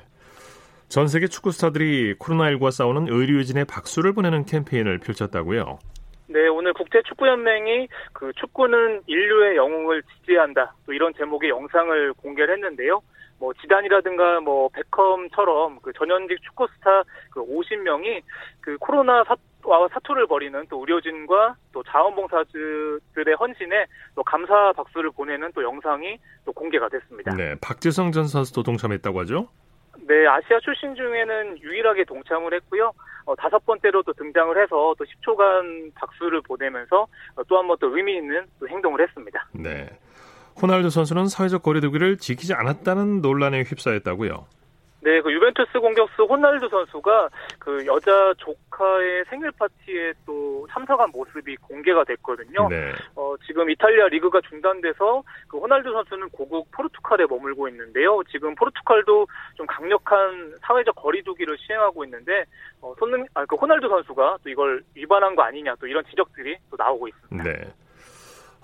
전 0.87 1.07
세계 1.07 1.27
축구 1.27 1.51
스타들이 1.51 2.15
코로나19와 2.15 2.71
싸우는 2.71 3.07
의료진의 3.09 3.65
박수를 3.65 4.13
보내는 4.13 4.45
캠페인을 4.45 4.99
펼쳤다고요. 4.99 5.77
네, 6.29 6.47
오늘 6.47 6.73
국제축구연맹이 6.73 7.87
그 8.13 8.31
축구는 8.33 9.01
인류의 9.07 9.57
영웅을 9.57 10.03
지지한다. 10.03 10.75
또 10.85 10.93
이런 10.93 11.11
제목의 11.15 11.49
영상을 11.49 12.13
공개를 12.13 12.53
했는데요. 12.55 13.01
뭐 13.39 13.51
지단이라든가 13.53 14.39
뭐 14.41 14.69
베컴처럼 14.69 15.79
그 15.81 15.91
전현직 15.93 16.41
축구 16.43 16.67
스타 16.75 17.03
그 17.31 17.41
50명이 17.41 18.21
그 18.61 18.77
코로나 18.77 19.23
사와 19.23 19.87
사투를 19.91 20.27
벌이는 20.27 20.67
또 20.69 20.81
의료진과 20.81 21.55
또 21.73 21.81
자원봉사자들의 21.83 23.35
헌신에 23.39 23.85
또 24.13 24.23
감사 24.23 24.71
박수를 24.73 25.09
보내는 25.11 25.51
또 25.55 25.63
영상이 25.63 26.19
또 26.45 26.51
공개가 26.51 26.89
됐습니다. 26.89 27.33
네, 27.35 27.55
박지성 27.59 28.11
전 28.11 28.25
선수도 28.25 28.61
동참했다고 28.61 29.19
하죠? 29.21 29.47
네, 30.07 30.27
아시아 30.27 30.59
출신 30.59 30.95
중에는 30.95 31.59
유일하게 31.61 32.03
동참을 32.05 32.53
했고요. 32.55 32.91
어, 33.29 33.35
다섯 33.35 33.63
번째로 33.63 34.01
또 34.01 34.11
등장을 34.13 34.59
해서 34.59 34.95
또 34.97 35.05
10초간 35.05 35.93
박수를 35.93 36.41
보내면서 36.41 37.03
어, 37.35 37.43
또 37.47 37.57
한 37.57 37.67
번 37.67 37.77
또 37.79 37.95
의미 37.95 38.17
있는 38.17 38.45
또 38.59 38.67
행동을 38.67 39.01
했습니다. 39.01 39.47
네. 39.53 39.87
호날두 40.61 40.89
선수는 40.89 41.27
사회적 41.27 41.61
거리두기를 41.63 42.17
지키지 42.17 42.53
않았다는 42.53 43.21
논란에 43.21 43.61
휩싸였다고요. 43.61 44.47
네, 45.01 45.21
그 45.21 45.31
유벤투스 45.31 45.79
공격수 45.79 46.23
호날두 46.23 46.67
선수가 46.67 47.29
그 47.57 47.85
여자 47.85 48.33
조카의 48.37 49.25
생일 49.29 49.51
파티에 49.51 50.13
또 50.25 50.67
참석한 50.71 51.09
모습이 51.11 51.55
공개가 51.57 52.03
됐거든요. 52.03 52.67
네. 52.69 52.91
어, 53.15 53.33
지금 53.45 53.69
이탈리아 53.69 54.07
리그가 54.07 54.41
중단돼서 54.49 55.23
그 55.47 55.57
호날두 55.57 55.91
선수는 55.91 56.29
고국 56.29 56.69
포르투갈에 56.71 57.25
머물고 57.29 57.69
있는데요. 57.69 58.21
지금 58.29 58.53
포르투갈도 58.55 59.27
좀 59.55 59.65
강력한 59.67 60.53
사회적 60.61 60.95
거리두기를 60.95 61.57
시행하고 61.57 62.03
있는데 62.03 62.43
어, 62.81 62.93
손흥 62.99 63.25
아, 63.33 63.45
그 63.45 63.55
호날두 63.55 63.87
선수가 63.87 64.39
또 64.43 64.49
이걸 64.49 64.83
위반한 64.95 65.35
거 65.35 65.43
아니냐 65.43 65.75
또 65.79 65.87
이런 65.87 66.03
지적들이 66.09 66.57
또 66.69 66.75
나오고 66.77 67.07
있습니다. 67.07 67.43
네. 67.49 67.73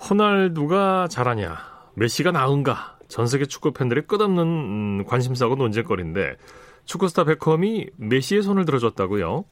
호날두가 0.09 1.07
잘하냐, 1.07 1.55
메시가 1.95 2.31
나은가 2.31 2.94
전 3.07 3.27
세계 3.27 3.45
축구 3.45 3.71
팬들의 3.71 4.05
끝없는 4.07 4.43
음, 4.43 5.03
관심사고 5.05 5.55
논쟁거리인데 5.55 6.35
축구스타 6.85 7.23
베컴이 7.25 7.87
메시의 7.97 8.41
손을 8.41 8.65
들어줬다고요? 8.65 9.45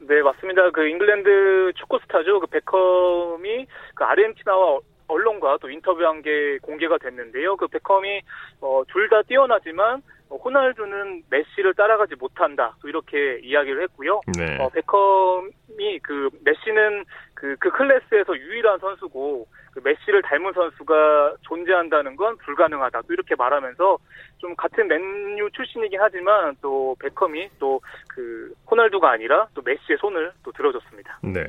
네, 0.00 0.22
맞습니다. 0.22 0.70
그 0.70 0.86
잉글랜드 0.88 1.72
축구 1.76 1.98
스타죠. 2.02 2.40
그 2.40 2.46
베컴이 2.46 3.66
그 3.94 4.04
아르헨티나와 4.04 4.78
언론과 5.08 5.58
또 5.60 5.70
인터뷰한 5.70 6.22
게 6.22 6.58
공개가 6.62 6.98
됐는데요. 6.98 7.56
그 7.56 7.66
베컴이 7.68 8.20
어, 8.60 8.82
둘 8.88 9.08
다 9.08 9.22
뛰어나지만 9.22 10.02
어, 10.28 10.36
호날두는 10.36 11.22
메시를 11.30 11.74
따라가지 11.74 12.14
못한다. 12.16 12.76
또 12.82 12.88
이렇게 12.88 13.40
이야기를 13.42 13.82
했고요. 13.84 14.20
네. 14.38 14.58
어, 14.60 14.68
베컴이 14.68 15.98
그 16.02 16.28
메시는 16.44 17.04
그, 17.34 17.56
그 17.58 17.70
클래스에서 17.70 18.36
유일한 18.36 18.78
선수고 18.78 19.46
그 19.78 19.88
메시를 19.88 20.22
닮은 20.22 20.52
선수가 20.52 21.36
존재한다는 21.42 22.16
건 22.16 22.36
불가능하다. 22.38 23.02
또 23.02 23.12
이렇게 23.12 23.34
말하면서 23.36 23.98
좀 24.38 24.56
같은 24.56 24.88
맨유 24.88 25.50
출신이긴 25.52 26.00
하지만 26.00 26.56
또 26.60 26.96
베컴이 27.00 27.50
또 27.58 27.80
그 28.18 28.52
호날두가 28.68 29.10
아니라 29.10 29.46
또 29.54 29.62
메시의 29.62 29.96
손을 30.00 30.32
또 30.42 30.50
들어줬습니다. 30.50 31.20
네. 31.22 31.44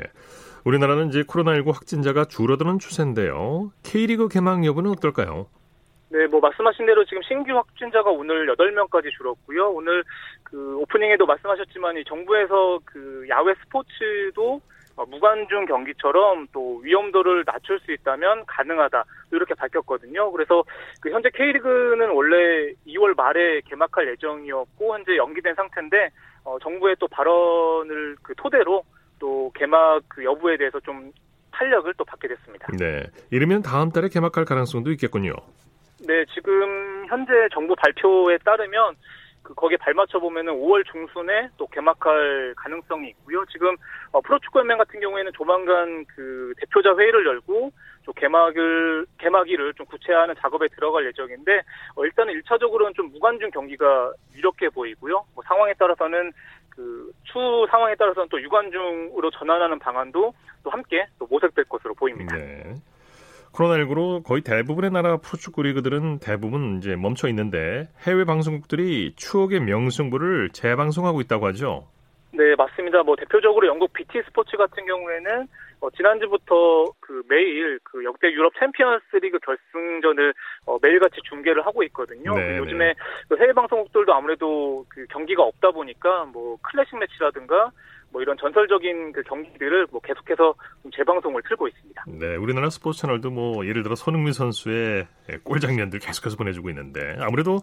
우리나라는 0.66 1.08
이제 1.08 1.24
코로나19 1.24 1.74
확진자가 1.74 2.26
줄어드는 2.26 2.78
추세인데요. 2.78 3.72
K리그 3.84 4.28
개막 4.28 4.64
여부는 4.64 4.92
어떨까요? 4.92 5.48
네, 6.10 6.28
뭐 6.28 6.40
말씀하신 6.40 6.86
대로 6.86 7.04
지금 7.06 7.24
신규 7.24 7.56
확진자가 7.56 8.12
오늘 8.12 8.48
8명까지 8.56 9.12
줄었고요. 9.18 9.72
오늘 9.72 10.04
그 10.44 10.78
오프닝에도 10.78 11.26
말씀하셨지만 11.26 11.98
이 11.98 12.04
정부에서 12.04 12.80
그 12.86 13.26
야외 13.30 13.56
스포츠도 13.64 14.54
어, 14.56 14.62
무관중 15.06 15.66
경기처럼 15.66 16.48
또 16.52 16.78
위험도를 16.78 17.46
낮출 17.46 17.80
수 17.80 17.92
있다면 17.92 18.46
가능하다 18.46 19.04
이렇게 19.32 19.54
밝혔거든요. 19.54 20.32
그래서 20.32 20.64
그 21.02 21.10
현재 21.12 21.30
K리그는 21.34 22.10
원래 22.12 22.74
2월 22.88 23.16
말에 23.16 23.62
개막할 23.62 24.10
예정이었고 24.10 24.94
현재 24.94 25.18
연기된 25.18 25.56
상태인데 25.56 26.10
어, 26.44 26.58
정부의 26.60 26.96
또 27.00 27.08
발언을 27.08 28.18
그 28.22 28.34
토대로 28.36 28.84
또 29.20 29.52
개막 29.54 30.02
그 30.08 30.24
여부에 30.24 30.58
대해서 30.58 30.80
좀 30.80 31.12
탄력을 31.52 31.94
또 31.98 32.06
받게 32.06 32.28
됐습니다. 32.28 32.68
네, 32.78 33.06
이르면 33.32 33.62
다음 33.62 33.92
달에 33.92 34.08
개막할 34.08 34.46
가능성도 34.46 34.92
있겠군요. 34.92 35.34
네, 36.08 36.26
지금 36.34 37.06
현재 37.08 37.34
정부 37.54 37.76
발표에 37.76 38.38
따르면 38.40 38.96
그 39.50 39.56
거기에 39.56 39.78
발맞춰 39.78 40.20
보면은 40.20 40.54
5월 40.54 40.86
중순에 40.86 41.50
또 41.58 41.66
개막할 41.66 42.54
가능성이 42.56 43.10
있고요. 43.10 43.44
지금 43.52 43.76
어, 44.12 44.22
프로축구 44.22 44.60
연맹 44.60 44.78
같은 44.78 45.00
경우에는 45.00 45.32
조만간 45.34 46.06
그 46.06 46.54
대표자 46.58 46.96
회의를 46.96 47.26
열고 47.26 47.72
좀 48.04 48.14
개막을 48.14 49.08
개막일을 49.18 49.74
좀 49.74 49.88
구체화하는 49.88 50.36
작업에 50.38 50.68
들어갈 50.68 51.08
예정인데 51.08 51.64
어, 51.96 52.06
일단은 52.06 52.40
1차적으로는 52.40 52.94
좀 52.94 53.12
무관중 53.12 53.50
경기가 53.50 54.14
유력해 54.36 54.70
보이고요. 54.70 55.26
뭐 55.34 55.44
상황에 55.48 55.74
따라서는 55.74 56.32
그 56.70 57.11
추후 57.11 57.66
상황에 57.72 57.96
따라서는 57.96 58.30
또 58.30 58.40
유관중으로 58.40 59.32
전환하는 59.32 59.80
방안도 59.80 60.32
또 60.64 60.70
함께 60.70 61.08
또 61.18 61.26
모색될 61.26 61.66
것으로 61.66 61.96
보입니다. 61.96 62.38
네. 62.38 62.76
코로나19로 63.54 64.24
거의 64.24 64.42
대부분의 64.42 64.92
나라 64.92 65.18
프로축구 65.18 65.64
리그들은 65.64 66.20
대부분 66.20 66.78
이제 66.78 66.96
멈춰 66.96 67.28
있는데 67.30 67.88
해외 68.08 68.24
방송국들이 68.26 69.14
추억의 69.16 69.62
명승부를 69.62 70.50
재방송하고 70.52 71.22
있다고 71.22 71.48
하죠. 71.48 71.88
네, 72.32 72.56
맞습니다. 72.56 73.04
뭐 73.04 73.16
대표적으로 73.16 73.68
영국 73.68 73.92
BT 73.94 74.22
스포츠 74.26 74.56
같은 74.56 74.86
경우에는 74.86 75.48
어, 75.82 75.90
지난주부터 75.92 76.86
그 77.00 77.24
매일 77.30 77.80
그 77.84 78.04
역대 78.04 78.28
유럽 78.28 78.54
챔피언스 78.60 79.16
리그 79.22 79.40
결승전을 79.40 80.34
어, 80.66 80.78
매일같이 80.82 81.22
중계를 81.24 81.66
하고 81.66 81.84
있거든요. 81.84 82.36
네, 82.36 82.58
요즘에 82.58 82.94
그 83.30 83.38
해외 83.38 83.54
방송국들도 83.54 84.14
아무래도 84.14 84.86
그 84.90 85.06
경기가 85.10 85.44
없다 85.44 85.72
보니까 85.72 86.26
뭐 86.26 86.58
클래식 86.62 87.00
매치라든가 87.00 87.72
뭐 88.12 88.22
이런 88.22 88.36
전설적인 88.38 89.12
그 89.12 89.22
경기들을 89.24 89.88
뭐 89.92 90.02
계속해서 90.02 90.56
재방송을 90.96 91.42
틀고 91.48 91.68
있습니다. 91.68 92.04
네, 92.08 92.36
우리나라 92.36 92.70
스포츠 92.70 93.02
채널도 93.02 93.30
뭐 93.30 93.66
예를 93.66 93.84
들어 93.84 93.96
손흥민 93.96 94.34
선수의 94.34 95.08
골 95.44 95.60
장면들 95.60 96.00
계속해서 96.00 96.36
보내주고 96.38 96.70
있는데 96.70 97.18
아무래도 97.20 97.60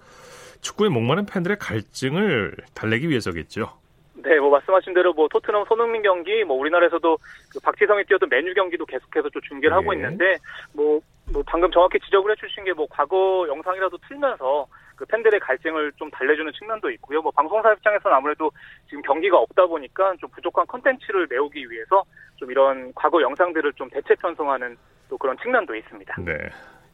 축구에 0.60 0.88
목마른 0.88 1.26
팬들의 1.26 1.58
갈증을 1.58 2.56
달래기 2.74 3.08
위해서겠죠. 3.08 3.78
네, 4.14 4.38
뭐 4.38 4.50
말씀하신 4.50 4.94
대로 4.94 5.12
뭐 5.12 5.28
토트넘 5.28 5.66
손흥민 5.68 6.02
경기, 6.02 6.42
뭐 6.44 6.56
우리나라에서도 6.56 7.18
그 7.52 7.60
박지성이 7.60 8.04
뛰었던 8.04 8.28
메뉴 8.28 8.54
경기도 8.54 8.86
계속해서 8.86 9.28
좀 9.30 9.42
중계를 9.42 9.76
하고 9.76 9.92
네. 9.92 9.98
있는데 9.98 10.36
뭐, 10.72 11.00
뭐 11.32 11.42
방금 11.46 11.70
정확히 11.70 11.98
지적을 12.00 12.32
해주신 12.32 12.64
게 12.64 12.72
뭐 12.72 12.86
과거 12.90 13.46
영상이라도 13.48 13.98
틀면서 14.08 14.66
그 14.96 15.04
팬들의 15.04 15.38
갈증을 15.40 15.92
좀 15.96 16.10
달래주는 16.10 16.50
측면도 16.52 16.90
있고요. 16.92 17.22
뭐 17.22 17.30
방송사 17.30 17.72
입장에서는 17.72 18.16
아무래도 18.16 18.50
지금 18.88 19.02
경기가 19.02 19.38
없다 19.38 19.66
보니까 19.66 20.14
좀 20.18 20.30
부족한 20.30 20.66
컨텐츠를 20.66 21.26
메우기 21.30 21.70
위해서 21.70 22.02
좀 22.36 22.50
이런 22.50 22.92
과거 22.94 23.20
영상들을 23.22 23.74
좀 23.74 23.88
대체 23.90 24.14
편성하는 24.16 24.76
또 25.08 25.18
그런 25.18 25.36
측면도 25.38 25.76
있습니다. 25.76 26.16
네. 26.24 26.32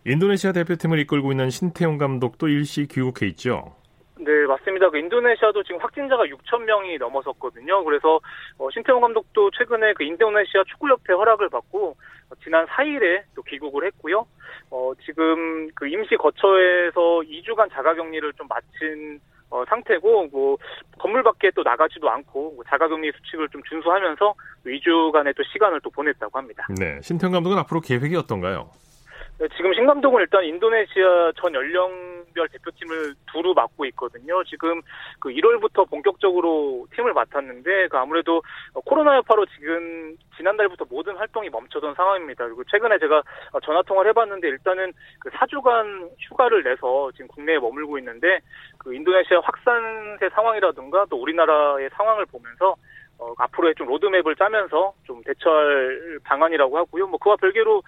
인도네시아 0.04 0.52
대표팀을 0.52 0.98
이끌고 1.00 1.30
있는 1.30 1.48
신태용 1.48 1.96
감독도 1.96 2.48
일시 2.48 2.86
귀국해 2.88 3.26
있죠. 3.28 3.76
네, 4.18 4.46
맞습니다. 4.46 4.90
그 4.90 4.98
인도네시아도 4.98 5.62
지금 5.64 5.80
확진자가 5.80 6.24
6천 6.24 6.62
명이 6.64 6.98
넘어섰거든요. 6.98 7.82
그래서 7.84 8.20
어, 8.58 8.68
신태용 8.70 9.00
감독도 9.00 9.50
최근에 9.50 9.94
그 9.94 10.04
인도네시아 10.04 10.62
축구협회 10.68 11.12
허락을 11.12 11.48
받고 11.48 11.90
어, 11.90 11.96
지난 12.42 12.66
4일에 12.66 13.22
또 13.34 13.42
귀국을 13.42 13.86
했고요. 13.86 14.26
어, 14.70 14.92
지금 15.04 15.68
그 15.74 15.86
임시 15.86 16.16
거처에서 16.16 17.22
2주간 17.26 17.70
자가격리를 17.72 18.32
좀 18.34 18.46
마친 18.48 19.20
어, 19.50 19.64
상태고 19.68 20.28
뭐 20.32 20.56
건물 20.98 21.22
밖에 21.22 21.50
또 21.54 21.62
나가지도 21.62 22.08
않고 22.08 22.52
뭐 22.56 22.64
자가격리 22.68 23.12
수칙을 23.12 23.48
좀 23.50 23.62
준수하면서 23.68 24.34
2주간의 24.64 25.36
또 25.36 25.42
시간을 25.52 25.80
또 25.82 25.90
보냈다고 25.90 26.38
합니다. 26.38 26.66
네. 26.78 27.00
신태용 27.02 27.32
감독은 27.32 27.58
앞으로 27.58 27.80
계획이 27.80 28.16
어떤가요? 28.16 28.70
네, 29.42 29.48
지금 29.56 29.74
신 29.74 29.86
감독은 29.86 30.20
일단 30.20 30.44
인도네시아 30.44 31.32
전 31.34 31.52
연령별 31.52 32.46
대표팀을 32.46 33.12
두루 33.26 33.54
맡고 33.54 33.84
있거든요. 33.86 34.44
지금 34.44 34.80
그 35.18 35.30
1월부터 35.30 35.90
본격적으로 35.90 36.86
팀을 36.94 37.12
맡았는데 37.12 37.88
그 37.88 37.96
아무래도 37.96 38.40
코로나 38.84 39.16
여파로 39.16 39.44
지금 39.46 40.16
지난달부터 40.36 40.84
모든 40.88 41.16
활동이 41.16 41.50
멈춰던 41.50 41.96
상황입니다. 41.96 42.44
그리고 42.44 42.62
최근에 42.70 43.00
제가 43.00 43.24
전화 43.64 43.82
통화를 43.82 44.10
해봤는데 44.10 44.46
일단은 44.46 44.92
그 45.18 45.28
4주간 45.30 46.10
휴가를 46.20 46.62
내서 46.62 47.10
지금 47.10 47.26
국내에 47.26 47.58
머물고 47.58 47.98
있는데 47.98 48.38
그 48.78 48.94
인도네시아 48.94 49.40
확산세 49.42 50.28
상황이라든가 50.28 51.06
또 51.10 51.20
우리나라의 51.20 51.90
상황을 51.94 52.26
보면서 52.26 52.76
어, 53.18 53.34
앞으로의 53.38 53.74
좀 53.76 53.86
로드맵을 53.86 54.36
짜면서 54.36 54.94
좀 55.04 55.22
대처할 55.22 56.18
방안이라고 56.24 56.76
하고요. 56.78 57.06
뭐 57.06 57.18
그와 57.18 57.36
별개로 57.36 57.82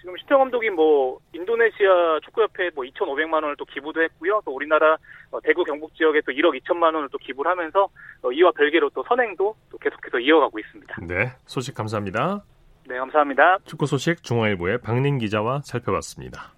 지금 0.00 0.16
신태용 0.16 0.40
감독이 0.40 0.70
뭐 0.70 1.18
인도네시아 1.34 2.20
축구협회에 2.24 2.70
뭐 2.74 2.84
2,500만 2.84 3.34
원을 3.34 3.56
또 3.56 3.64
기부도 3.66 4.02
했고요. 4.02 4.40
또 4.44 4.54
우리나라 4.54 4.96
어, 5.30 5.40
대구 5.42 5.62
경북 5.62 5.94
지역에 5.94 6.22
또 6.22 6.32
1억 6.32 6.58
2천만 6.60 6.94
원을 6.94 7.08
또 7.12 7.18
기부를 7.18 7.50
하면서 7.50 7.88
어, 8.22 8.32
이와 8.32 8.50
별개로 8.52 8.90
또 8.90 9.04
선행도 9.06 9.54
또 9.70 9.78
계속해서 9.78 10.18
이어가고 10.18 10.58
있습니다. 10.58 10.96
네. 11.06 11.32
소식 11.44 11.74
감사합니다. 11.74 12.42
네, 12.88 12.98
감사합니다. 12.98 13.58
축구 13.66 13.86
소식 13.86 14.22
중앙일보의 14.22 14.78
박린 14.80 15.18
기자와 15.18 15.60
살펴봤습니다. 15.62 16.54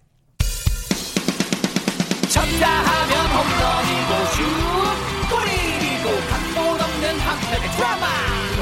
쳤다 2.32 2.66
하면 2.68 3.12
홈런이고 3.34 4.10
슛 4.32 4.42
골이고 5.28 6.06
각본 6.30 6.80
없는 6.80 7.18
한편의 7.18 7.68
드라마 7.76 8.31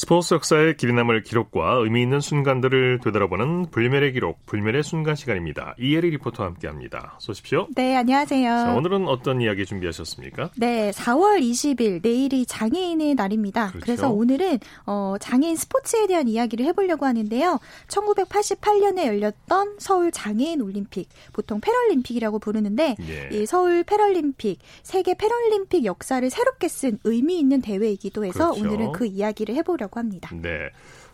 스포츠 0.00 0.32
역사의 0.32 0.78
길이 0.78 0.94
남을 0.94 1.24
기록과 1.24 1.74
의미 1.82 2.00
있는 2.00 2.20
순간들을 2.20 3.00
되돌아보는 3.04 3.66
불멸의 3.70 4.14
기록, 4.14 4.46
불멸의 4.46 4.82
순간 4.82 5.14
시간입니다. 5.14 5.74
이혜리 5.78 6.08
리포터와 6.12 6.48
함께합니다. 6.48 7.16
쏘십시오. 7.18 7.66
네, 7.76 7.94
안녕하세요. 7.96 8.48
자, 8.48 8.74
오늘은 8.74 9.06
어떤 9.08 9.42
이야기 9.42 9.66
준비하셨습니까? 9.66 10.52
네, 10.56 10.90
4월 10.92 11.42
20일 11.42 12.00
내일이 12.02 12.46
장애인의 12.46 13.14
날입니다. 13.14 13.72
그렇죠. 13.72 13.84
그래서 13.84 14.08
오늘은 14.08 14.60
어, 14.86 15.16
장애인 15.20 15.56
스포츠에 15.56 16.06
대한 16.06 16.28
이야기를 16.28 16.64
해보려고 16.64 17.04
하는데요. 17.04 17.60
1988년에 17.88 19.04
열렸던 19.04 19.74
서울 19.76 20.10
장애인 20.12 20.62
올림픽, 20.62 21.10
보통 21.34 21.60
패럴림픽이라고 21.60 22.38
부르는데 22.38 22.96
예. 23.06 23.36
이 23.36 23.44
서울 23.44 23.84
패럴림픽, 23.84 24.60
세계 24.82 25.12
패럴림픽 25.12 25.84
역사를 25.84 26.30
새롭게 26.30 26.68
쓴 26.68 26.98
의미 27.04 27.38
있는 27.38 27.60
대회이기도 27.60 28.24
해서 28.24 28.52
그렇죠. 28.52 28.66
오늘은 28.66 28.92
그 28.92 29.04
이야기를 29.04 29.54
해보려고 29.56 29.89
합니다. 29.98 30.30
네. 30.34 30.70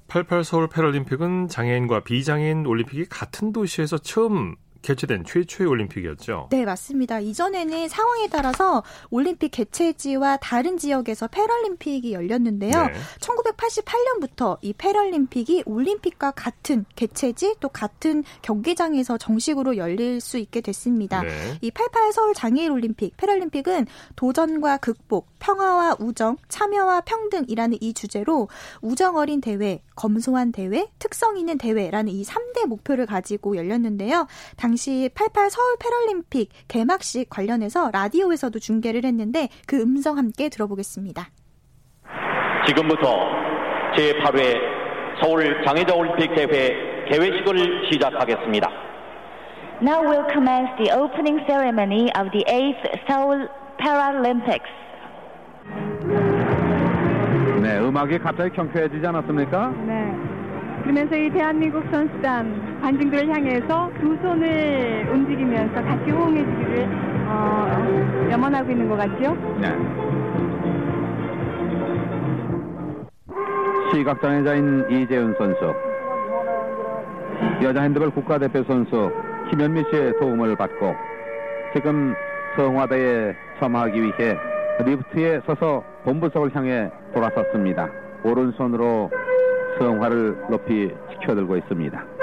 88 0.09 0.45
서울 0.45 0.69
패럴림픽은 0.69 1.49
장애인과 1.49 2.05
비장애인 2.05 2.67
올림픽이 2.67 3.07
같은 3.07 3.53
도시에서 3.53 3.99
처음 3.99 4.55
개최된 4.87 5.25
최초의 5.25 5.69
올림픽이었죠. 5.69 6.49
네, 6.51 6.65
맞습니다. 6.65 7.19
이전에는 7.19 7.89
상황에 7.89 8.29
따라서 8.29 8.85
올림픽 9.11 9.51
개최지와 9.51 10.37
다른 10.37 10.79
지역에서 10.79 11.27
패럴림픽이 11.27 12.13
열렸는데요. 12.13 12.87
네. 12.87 12.93
1988년부터 13.19 14.59
이 14.63 14.73
패럴림픽이 14.73 15.65
올림픽과 15.67 16.31
같은 16.31 16.85
개최지 16.95 17.57
또 17.59 17.69
같은 17.69 18.23
경기장에서 18.43 19.19
정식으로 19.19 19.77
열릴 19.77 20.21
수 20.21 20.39
있게 20.39 20.61
됐습니다. 20.61 21.23
네. 21.23 21.59
이88 21.63 22.13
서울 22.13 22.33
장애인 22.35 22.71
올림픽, 22.71 23.17
패럴림픽은 23.17 23.87
도전과 24.15 24.77
극복, 24.77 25.27
평화와 25.41 25.97
우정, 25.99 26.37
참여와 26.49 27.01
평등이라는 27.01 27.79
이 27.81 27.93
주제로 27.93 28.49
우정 28.83 29.17
어린 29.17 29.41
대회, 29.41 29.83
검소한 29.97 30.53
대회, 30.53 30.87
특성 30.99 31.37
있는 31.37 31.59
대회라는 31.59 32.13
이 32.13 32.23
3대 32.23 32.67
목표를 32.69 33.07
가지고 33.07 33.57
열렸는데요. 33.57 34.27
당시 34.57 35.11
88 35.15 35.51
서울 35.51 35.77
패럴림픽 35.81 36.51
개막식 36.69 37.31
관련해서 37.31 37.91
라디오에서도 37.93 38.59
중계를 38.59 39.05
했는데 39.05 39.49
그 39.67 39.81
음성 39.81 40.19
함께 40.19 40.49
들어보겠습니다. 40.49 41.29
지금부터 42.67 43.17
제8회 43.97 44.55
서울 45.23 45.65
장애자 45.67 45.95
올림픽 45.95 46.35
대회 46.35 46.75
개회식을 47.11 47.91
시작하겠습니다. 47.91 48.69
Now 49.83 50.03
we'll 50.03 50.27
commence 50.33 50.71
the 50.79 50.91
opening 50.93 51.41
ceremony 51.47 52.11
of 52.19 52.31
the 52.33 52.45
8th 52.49 53.07
Seoul 53.07 53.49
Paralympics. 53.79 54.86
음악이 57.97 58.19
갑자기 58.19 58.55
경쾌해지지 58.55 59.07
않았습니까? 59.07 59.71
네. 59.87 60.15
그러면서 60.83 61.17
이 61.17 61.31
대한민국 61.31 61.83
선수단 61.91 62.79
관중들을 62.83 63.35
향해서 63.35 63.91
두 63.99 64.15
손을 64.21 65.09
움직이면서 65.11 65.83
같이 65.83 66.11
호응해 66.11 66.45
주기를 66.45 66.87
어, 67.27 68.29
염원하고 68.31 68.71
있는 68.71 68.87
것 68.91 68.97
같죠? 68.97 69.35
네. 69.59 69.69
시각장애자인 73.95 74.85
이재훈 74.91 75.35
선수, 75.39 75.75
여자 77.63 77.81
핸드볼 77.81 78.11
국가대표 78.11 78.63
선수 78.65 79.11
김현미 79.49 79.85
씨의 79.91 80.19
도움을 80.21 80.55
받고 80.55 80.95
지금 81.75 82.15
성화대에 82.57 83.35
점하기 83.59 84.03
위해 84.03 84.37
리프트에 84.85 85.41
서서 85.47 85.96
본부석을 86.07 86.55
향해 86.55 86.89
돌아섰습니다. 87.13 87.91
오른손으로 88.23 89.11
성화를 89.77 90.37
높이 90.49 90.95
지켜들고 91.11 91.57
있습니다. 91.57 92.16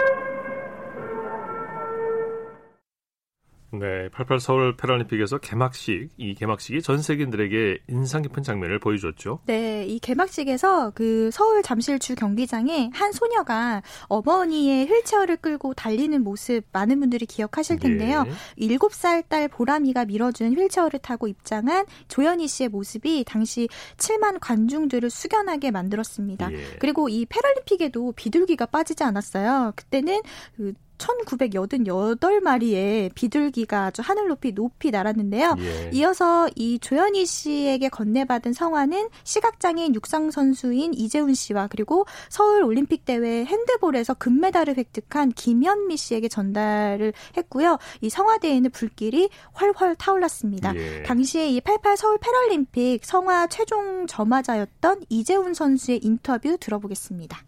네, 3.83 4.07
88 4.13 4.39
서울 4.39 4.77
패럴림픽에서 4.77 5.39
개막식, 5.39 6.11
이 6.15 6.35
개막식이 6.35 6.81
전 6.81 7.01
세계인들에게 7.01 7.79
인상 7.89 8.21
깊은 8.21 8.41
장면을 8.41 8.79
보여줬죠. 8.79 9.41
네, 9.45 9.85
이 9.85 9.99
개막식에서 9.99 10.91
그 10.91 11.29
서울 11.33 11.61
잠실주 11.61 12.15
경기장에 12.15 12.91
한 12.93 13.11
소녀가 13.11 13.81
어머니의 14.07 14.87
휠체어를 14.87 15.35
끌고 15.35 15.73
달리는 15.73 16.23
모습 16.23 16.63
많은 16.71 17.01
분들이 17.01 17.25
기억하실 17.25 17.79
텐데요. 17.79 18.23
예. 18.57 18.67
7살 18.67 19.27
딸 19.27 19.49
보람이가 19.49 20.05
밀어준 20.05 20.53
휠체어를 20.53 20.99
타고 20.99 21.27
입장한 21.27 21.85
조연희 22.07 22.47
씨의 22.47 22.69
모습이 22.69 23.25
당시 23.27 23.67
7만 23.97 24.37
관중들을 24.39 25.09
숙연하게 25.09 25.71
만들었습니다. 25.71 26.53
예. 26.53 26.63
그리고 26.79 27.09
이 27.09 27.25
패럴림픽에도 27.25 28.13
비둘기가 28.13 28.65
빠지지 28.67 29.03
않았어요. 29.03 29.73
그때는 29.75 30.21
그 30.55 30.71
1988마리의 31.03 33.13
비둘기가 33.13 33.85
아주 33.85 34.01
하늘 34.01 34.27
높이 34.27 34.53
높이 34.53 34.91
날았는데요. 34.91 35.55
예. 35.59 35.89
이어서 35.93 36.49
이 36.55 36.79
조현희 36.79 37.25
씨에게 37.25 37.89
건네받은 37.89 38.53
성화는 38.53 39.09
시각장애인 39.23 39.95
육상 39.95 40.31
선수인 40.31 40.93
이재훈 40.93 41.33
씨와 41.33 41.67
그리고 41.67 42.05
서울 42.29 42.63
올림픽 42.63 43.05
대회 43.05 43.45
핸드볼에서 43.45 44.13
금메달을 44.13 44.77
획득한 44.77 45.33
김현미 45.33 45.97
씨에게 45.97 46.27
전달을 46.27 47.13
했고요. 47.37 47.77
이 48.01 48.09
성화대에는 48.09 48.71
불길이 48.71 49.29
훨훨 49.59 49.95
타올랐습니다. 49.95 50.75
예. 50.75 51.03
당시에 51.03 51.49
이 51.49 51.61
88 51.61 51.97
서울 51.97 52.17
패럴림픽 52.17 53.05
성화 53.05 53.47
최종 53.47 54.07
점화자였던 54.07 55.03
이재훈 55.09 55.53
선수의 55.53 55.99
인터뷰 56.03 56.57
들어보겠습니다. 56.59 57.43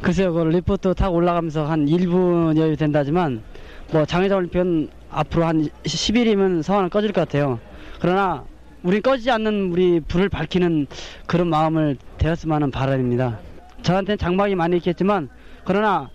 글쎄요, 0.00 0.32
그 0.32 0.40
리포트 0.42 0.94
타고 0.94 1.16
올라가면서 1.16 1.66
한 1.66 1.86
1분 1.86 2.56
여유 2.56 2.76
된다지만 2.76 3.42
뭐 3.92 4.04
장애자 4.04 4.36
올림픽은 4.36 4.88
앞으로 5.10 5.44
한 5.44 5.68
10일이면 5.84 6.62
성화는 6.62 6.90
꺼질 6.90 7.12
것 7.12 7.22
같아요. 7.22 7.58
그러나 8.00 8.44
우리 8.82 9.00
꺼지지 9.00 9.30
않는 9.30 9.72
우리 9.72 10.00
불을 10.00 10.28
밝히는 10.28 10.86
그런 11.26 11.48
마음을 11.48 11.96
되었으면 12.18 12.54
하는 12.56 12.70
바람입니다. 12.70 13.38
저한테는 13.82 14.18
장막이 14.18 14.54
많이 14.54 14.76
있겠지만 14.76 15.28
그러나 15.64 16.10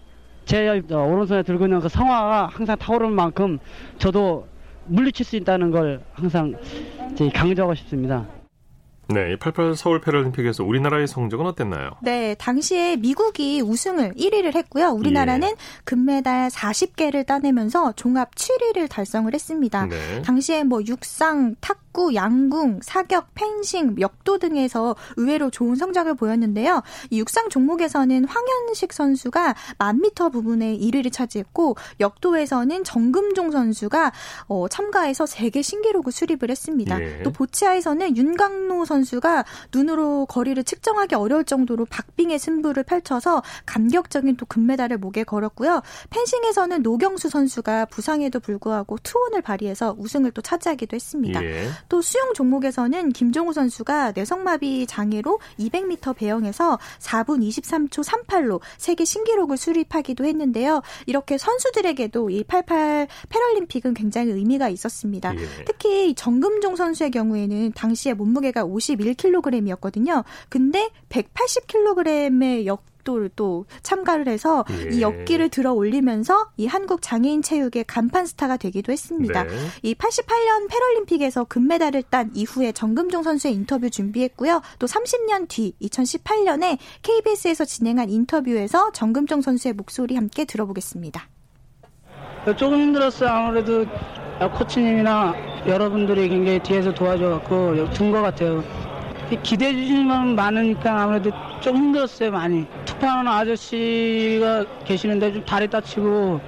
제 0.45 0.67
오른손에 0.89 1.43
들고 1.43 1.65
있는 1.65 1.79
그 1.79 1.89
성화가 1.89 2.47
항상 2.51 2.77
타오르는 2.77 3.13
만큼 3.13 3.59
저도 3.97 4.47
물리칠 4.85 5.25
수 5.25 5.35
있다는 5.35 5.71
걸 5.71 6.01
항상 6.13 6.55
강조하고 7.33 7.75
싶습니다. 7.75 8.25
네, 9.11 9.35
88 9.37 9.75
서울 9.75 9.99
패럴림픽에서 10.01 10.63
우리나라의 10.63 11.07
성적은 11.07 11.47
어땠나요? 11.47 11.89
네, 12.03 12.35
당시에 12.35 12.95
미국이 12.95 13.59
우승을 13.59 14.13
1위를 14.13 14.55
했고요. 14.55 14.89
우리나라는 14.89 15.47
예. 15.47 15.55
금메달 15.83 16.49
40개를 16.49 17.25
따내면서 17.25 17.93
종합 17.93 18.35
7위를 18.35 18.87
달성을 18.87 19.33
했습니다. 19.33 19.87
네. 19.87 20.21
당시에 20.21 20.63
뭐 20.63 20.81
육상, 20.85 21.55
탁구, 21.59 22.13
양궁, 22.13 22.81
사격, 22.83 23.33
펜싱, 23.33 23.95
역도 23.99 24.37
등에서 24.37 24.95
의외로 25.17 25.49
좋은 25.49 25.75
성적을 25.75 26.13
보였는데요. 26.13 26.83
이 27.09 27.19
육상 27.19 27.49
종목에서는 27.49 28.25
황현식 28.25 28.93
선수가 28.93 29.55
만 29.79 30.01
미터 30.01 30.29
부분에 30.29 30.77
1위를 30.77 31.11
차지했고 31.11 31.77
역도에서는 31.99 32.83
정금종 32.83 33.49
선수가 33.49 34.11
어, 34.49 34.67
참가해서 34.67 35.25
세계 35.25 35.63
신기록을 35.63 36.11
수립을 36.11 36.51
했습니다. 36.51 37.01
예. 37.01 37.23
또 37.23 37.31
보치아에서는 37.31 38.15
윤강로 38.15 38.85
선수 38.85 38.98
가 39.21 39.43
눈으로 39.73 40.25
거리를 40.27 40.63
측정하기 40.63 41.15
어려울 41.15 41.43
정도로 41.43 41.85
박빙의 41.85 42.39
승부를 42.39 42.83
펼쳐서 42.83 43.41
감격적인 43.65 44.37
또 44.37 44.45
금메달을 44.45 44.97
목에 44.97 45.23
걸었고요. 45.23 45.81
펜싱에서는 46.09 46.81
노경수 46.83 47.29
선수가 47.29 47.85
부상에도 47.85 48.39
불구하고 48.39 48.97
투혼을 49.03 49.41
발휘해서 49.41 49.95
우승을 49.97 50.31
또 50.31 50.41
차지하기도 50.41 50.95
했습니다. 50.95 51.43
예. 51.43 51.69
또 51.89 52.01
수영 52.01 52.33
종목에서는 52.33 53.11
김종우 53.11 53.53
선수가 53.53 54.13
뇌성마비 54.15 54.87
장애로 54.87 55.39
200m 55.59 56.15
배영에서 56.15 56.79
4분 56.99 57.47
23초 57.47 58.03
38로 58.03 58.59
세계 58.77 59.05
신기록을 59.05 59.57
수립하기도 59.57 60.25
했는데요. 60.25 60.81
이렇게 61.05 61.37
선수들에게도 61.37 62.29
이 62.29 62.43
88 62.43 63.07
패럴림픽은 63.29 63.93
굉장히 63.93 64.31
의미가 64.31 64.69
있었습니다. 64.69 65.35
예. 65.35 65.63
특히 65.65 66.09
이 66.09 66.15
정금종 66.15 66.75
선수의 66.75 67.11
경우에는 67.11 67.73
당시에 67.73 68.13
몸무게가 68.13 68.63
51kg이었거든요. 68.95 70.23
근데 70.49 70.89
180kg의 71.09 72.65
역 72.65 72.89
도를 73.09 73.29
또 73.35 73.65
참가를 73.81 74.27
해서 74.27 74.65
예. 74.69 74.95
이 74.95 75.01
역기를 75.01 75.49
들어 75.49 75.73
올리면서 75.73 76.51
이 76.57 76.67
한국 76.67 77.01
장애인 77.01 77.41
체육의 77.41 77.85
간판 77.87 78.25
스타가 78.25 78.57
되기도 78.57 78.91
했습니다. 78.91 79.43
네. 79.43 79.49
이 79.83 79.95
88년 79.95 80.69
패럴림픽에서 80.69 81.45
금메달을 81.45 82.03
딴 82.09 82.31
이후에 82.35 82.71
정금종 82.71 83.23
선수의 83.23 83.53
인터뷰 83.53 83.89
준비했고요. 83.89 84.61
또 84.77 84.85
30년 84.85 85.47
뒤 85.47 85.73
2018년에 85.81 86.77
KBS에서 87.01 87.65
진행한 87.65 88.09
인터뷰에서 88.09 88.91
정금종 88.91 89.41
선수의 89.41 89.73
목소리 89.73 90.15
함께 90.15 90.45
들어보겠습니다. 90.45 91.27
조금 92.57 92.79
힘들었어요. 92.81 93.29
아무래도 93.29 93.85
코치님이나 94.47 95.33
여러분들이 95.67 96.29
굉장히 96.29 96.59
뒤에서 96.59 96.93
도와줘갖고 96.93 97.91
준 97.93 98.11
것 98.11 98.21
같아요. 98.21 98.63
기대해 99.43 99.73
주시는 99.73 100.07
분 100.07 100.35
많으니까 100.35 101.03
아무래도 101.03 101.29
좀 101.61 101.75
힘들었어요, 101.75 102.31
많이. 102.31 102.65
투파하는 102.85 103.29
아저씨가 103.31 104.65
계시는데 104.85 105.33
좀 105.33 105.45
다리 105.45 105.67
다치고 105.67 106.39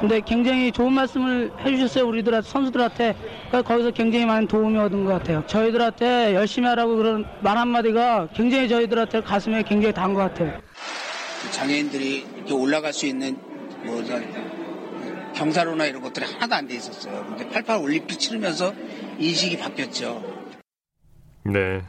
근데 0.00 0.20
굉장히 0.20 0.70
좋은 0.70 0.92
말씀을 0.92 1.50
해주셨어요, 1.64 2.06
우리들 2.06 2.42
선수들한테. 2.42 3.16
그러니까 3.48 3.62
거기서 3.62 3.90
굉장히 3.92 4.26
많은 4.26 4.46
도움이 4.46 4.78
얻은 4.78 5.04
것 5.04 5.12
같아요. 5.12 5.42
저희들한테 5.46 6.34
열심히 6.34 6.68
하라고 6.68 6.96
그런 6.96 7.24
말 7.40 7.56
한마디가 7.56 8.28
굉장히 8.34 8.68
저희들한테 8.68 9.22
가슴에 9.22 9.62
굉장히 9.62 9.94
닿은 9.94 10.12
것 10.14 10.20
같아요. 10.20 10.52
장애인들이 11.50 12.26
이렇게 12.36 12.52
올라갈 12.52 12.92
수 12.92 13.06
있는 13.06 13.36
뭐 13.84 14.02
경사로나 15.42 15.86
이런 15.86 16.02
것들이 16.02 16.26
하나도 16.26 16.54
안 16.56 16.66
돼 16.66 16.74
있었어요. 16.74 17.24
근데 17.28 17.48
88 17.48 17.78
올림픽 17.78 18.18
치르면서 18.18 18.74
인식이 19.18 19.56
바뀌었죠. 19.58 20.22
네. 21.44 21.82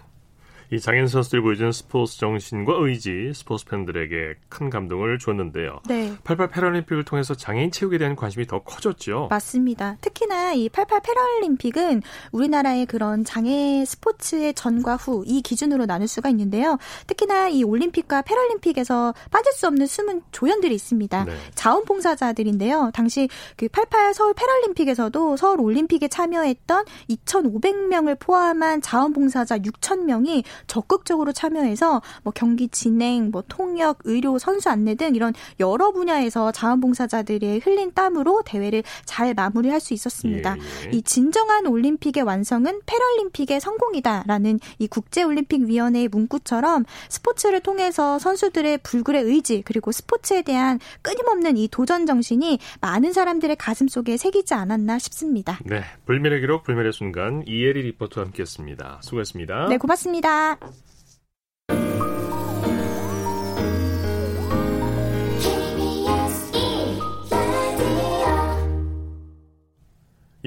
이 0.71 0.79
장애인 0.79 1.08
선수들이 1.08 1.41
보여주는 1.41 1.71
스포츠 1.71 2.17
정신과 2.19 2.73
의지, 2.79 3.32
스포츠 3.34 3.65
팬들에게 3.65 4.36
큰 4.49 4.69
감동을 4.69 5.17
줬는데요. 5.19 5.79
네. 5.88 6.13
88 6.23 6.49
패럴림픽을 6.49 7.05
통해서 7.05 7.34
장애인 7.34 7.71
체육에 7.71 7.97
대한 7.97 8.15
관심이 8.15 8.45
더 8.45 8.60
커졌죠. 8.60 9.27
맞습니다. 9.29 9.97
특히나 10.01 10.53
이 10.53 10.69
88 10.69 11.01
패럴림픽은 11.01 12.01
우리나라의 12.32 12.86
그런 12.86 13.23
장애 13.23 13.84
스포츠의 13.86 14.53
전과 14.53 14.95
후 14.95 15.19
이 15.25 15.41
기준으로 15.41 15.86
나눌 15.86 16.08
수가 16.08 16.29
있는데요. 16.29 16.77
특히나 17.08 17.49
이 17.49 17.63
올림픽과 17.63 18.23
패럴림픽에서 18.23 19.13
빠질 19.32 19.53
수 19.53 19.67
없는 19.67 19.86
숨은 19.86 20.21
조연들이 20.32 20.73
있습니다. 20.75 21.25
네. 21.25 21.34
자원봉사자들인데요. 21.55 22.91
당시 22.93 23.29
그 23.58 23.67
88 23.67 24.13
서울 24.13 24.34
패럴림픽에서도 24.34 25.38
서울 25.38 25.62
올림픽에 25.62 26.08
참여했던 26.08 26.86
2,500명을 27.10 28.19
포함한 28.19 28.82
자원봉사자 28.82 29.60
6,000명이 29.60 30.43
적극적으로 30.67 31.31
참여해서 31.31 32.01
뭐 32.23 32.33
경기 32.35 32.67
진행, 32.67 33.31
뭐 33.31 33.43
통역, 33.47 33.99
의료, 34.03 34.37
선수 34.37 34.69
안내 34.69 34.95
등 34.95 35.15
이런 35.15 35.33
여러 35.59 35.91
분야에서 35.91 36.51
자원봉사자들의 36.51 37.59
흘린 37.59 37.93
땀으로 37.93 38.41
대회를 38.45 38.83
잘 39.05 39.33
마무리할 39.33 39.79
수 39.79 39.93
있었습니다. 39.93 40.57
예, 40.57 40.87
예. 40.87 40.91
이 40.91 41.01
진정한 41.01 41.67
올림픽의 41.67 42.23
완성은 42.23 42.81
패럴림픽의 42.85 43.59
성공이다라는 43.59 44.59
이 44.79 44.87
국제올림픽위원회의 44.87 46.07
문구처럼 46.07 46.85
스포츠를 47.09 47.61
통해서 47.61 48.19
선수들의 48.19 48.79
불굴의 48.79 49.23
의지 49.23 49.61
그리고 49.65 49.91
스포츠에 49.91 50.41
대한 50.41 50.79
끊임없는 51.01 51.57
이 51.57 51.67
도전 51.67 52.05
정신이 52.05 52.59
많은 52.81 53.13
사람들의 53.13 53.55
가슴 53.57 53.87
속에 53.87 54.17
새기지 54.17 54.53
않았나 54.53 54.99
싶습니다. 54.99 55.59
네. 55.65 55.83
불멸의 56.05 56.41
기록, 56.41 56.63
불멸의 56.63 56.93
순간 56.93 57.43
이혜리 57.47 57.83
리포터와 57.83 58.25
함께했습니다. 58.27 58.99
수고했습니다. 59.03 59.67
네, 59.67 59.77
고맙습니다. 59.77 60.48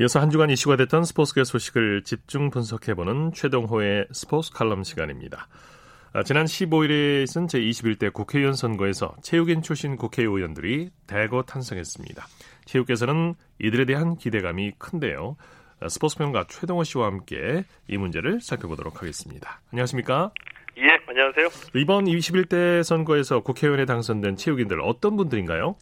이어서 0.03 0.21
한 0.21 0.31
주간 0.31 0.51
이슈가 0.51 0.77
됐던 0.77 1.05
스포츠계 1.05 1.45
소식을 1.45 2.03
집중 2.03 2.51
분석해보는 2.51 3.33
최동호의 3.35 4.09
스포츠 4.11 4.51
칼럼 4.53 4.83
시간입니다. 4.83 5.47
아, 6.15 6.23
지난 6.23 6.47
15일에 6.47 7.23
있은 7.23 7.47
제21대 7.47 8.13
국회의원 8.13 8.55
선거에서 8.55 9.15
체육인 9.23 9.63
출신 9.63 9.97
국회의원들이 9.97 10.91
대거 11.07 11.43
탄생했습니다. 11.43 12.27
체육계에서는 12.65 13.35
이들에 13.61 13.85
대한 13.85 14.17
기대감이 14.17 14.73
큰데요. 14.79 15.37
아, 15.83 15.89
스포츠평가 15.89 16.47
최동호 16.49 16.85
씨와 16.85 17.07
함께 17.07 17.65
이 17.89 17.97
문제를 17.97 18.41
살펴보도록 18.41 19.03
하겠습니다. 19.03 19.61
안녕하십니까? 19.73 20.31
예, 20.79 20.99
안녕하세요. 21.07 21.49
이번 21.75 22.05
21대 22.05 22.83
선거에서 22.83 23.41
국회의원에 23.41 23.85
당선된 23.85 24.37
체육인들 24.37 24.81
어떤 24.81 25.17
분들인가요? 25.17 25.77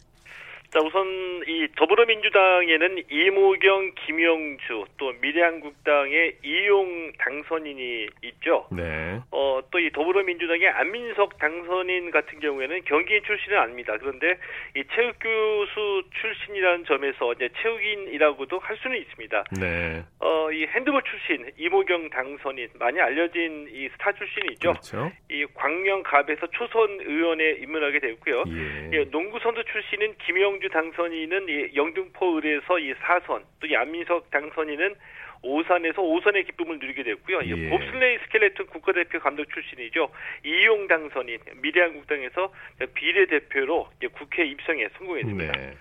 자, 0.71 0.79
우선 0.79 1.43
이 1.47 1.67
더불어민주당에는 1.75 3.03
이모경, 3.09 3.91
김영주, 4.05 4.85
또 4.97 5.11
미래한국당의 5.19 6.37
이용 6.43 7.11
당선인이 7.17 8.07
있죠. 8.23 8.67
네. 8.71 9.19
어, 9.31 9.59
또 9.69 9.81
이 9.81 9.89
더불어민주당의 9.91 10.69
안민석 10.69 11.37
당선인 11.39 12.11
같은 12.11 12.39
경우에는 12.39 12.83
경기인 12.85 13.21
출신은 13.23 13.57
아닙니다. 13.57 13.97
그런데 13.99 14.37
이 14.75 14.83
체육교수 14.93 16.03
출신이라는 16.21 16.85
점에서 16.85 17.33
이제 17.33 17.49
체육인이라고도 17.61 18.59
할 18.59 18.77
수는 18.77 18.97
있습니다. 18.97 19.43
네. 19.59 20.03
어, 20.19 20.51
이 20.51 20.65
핸드볼 20.67 21.01
출신 21.03 21.51
임오경 21.57 22.11
당선인 22.11 22.69
많이 22.79 23.01
알려진 23.01 23.67
이 23.73 23.89
스타 23.89 24.11
출신이죠. 24.13 24.71
그렇죠. 24.71 25.11
이 25.29 25.45
광명갑에서 25.55 26.47
초선 26.51 26.99
의원에 27.01 27.57
입문하게 27.61 27.99
되었고요. 27.99 28.43
예. 28.47 28.89
예, 28.93 29.03
농구 29.09 29.39
선수 29.39 29.63
출신인 29.65 30.15
김영주 30.25 30.69
당선인은 30.69 31.49
이 31.49 31.75
영등포을에서 31.75 32.79
이 32.79 32.93
4선, 32.93 33.43
또 33.59 33.71
이 33.71 33.75
안민석 33.75 34.29
당선인은 34.29 34.95
오산에서 35.43 36.01
5선의 36.01 36.45
기쁨을 36.45 36.77
누리게 36.77 37.03
됐고요. 37.03 37.41
이 37.41 37.49
예. 37.49 37.69
봅슬레이 37.69 38.19
스켈레톤 38.25 38.67
국가대표 38.67 39.19
감독 39.19 39.45
출신이죠. 39.51 40.09
이용 40.45 40.87
당선인 40.87 41.39
미래한국당에서 41.61 42.53
비례대표로 42.93 43.89
국회 44.13 44.45
입성에 44.45 44.87
성공했습니다. 44.97 45.51
네. 45.51 45.73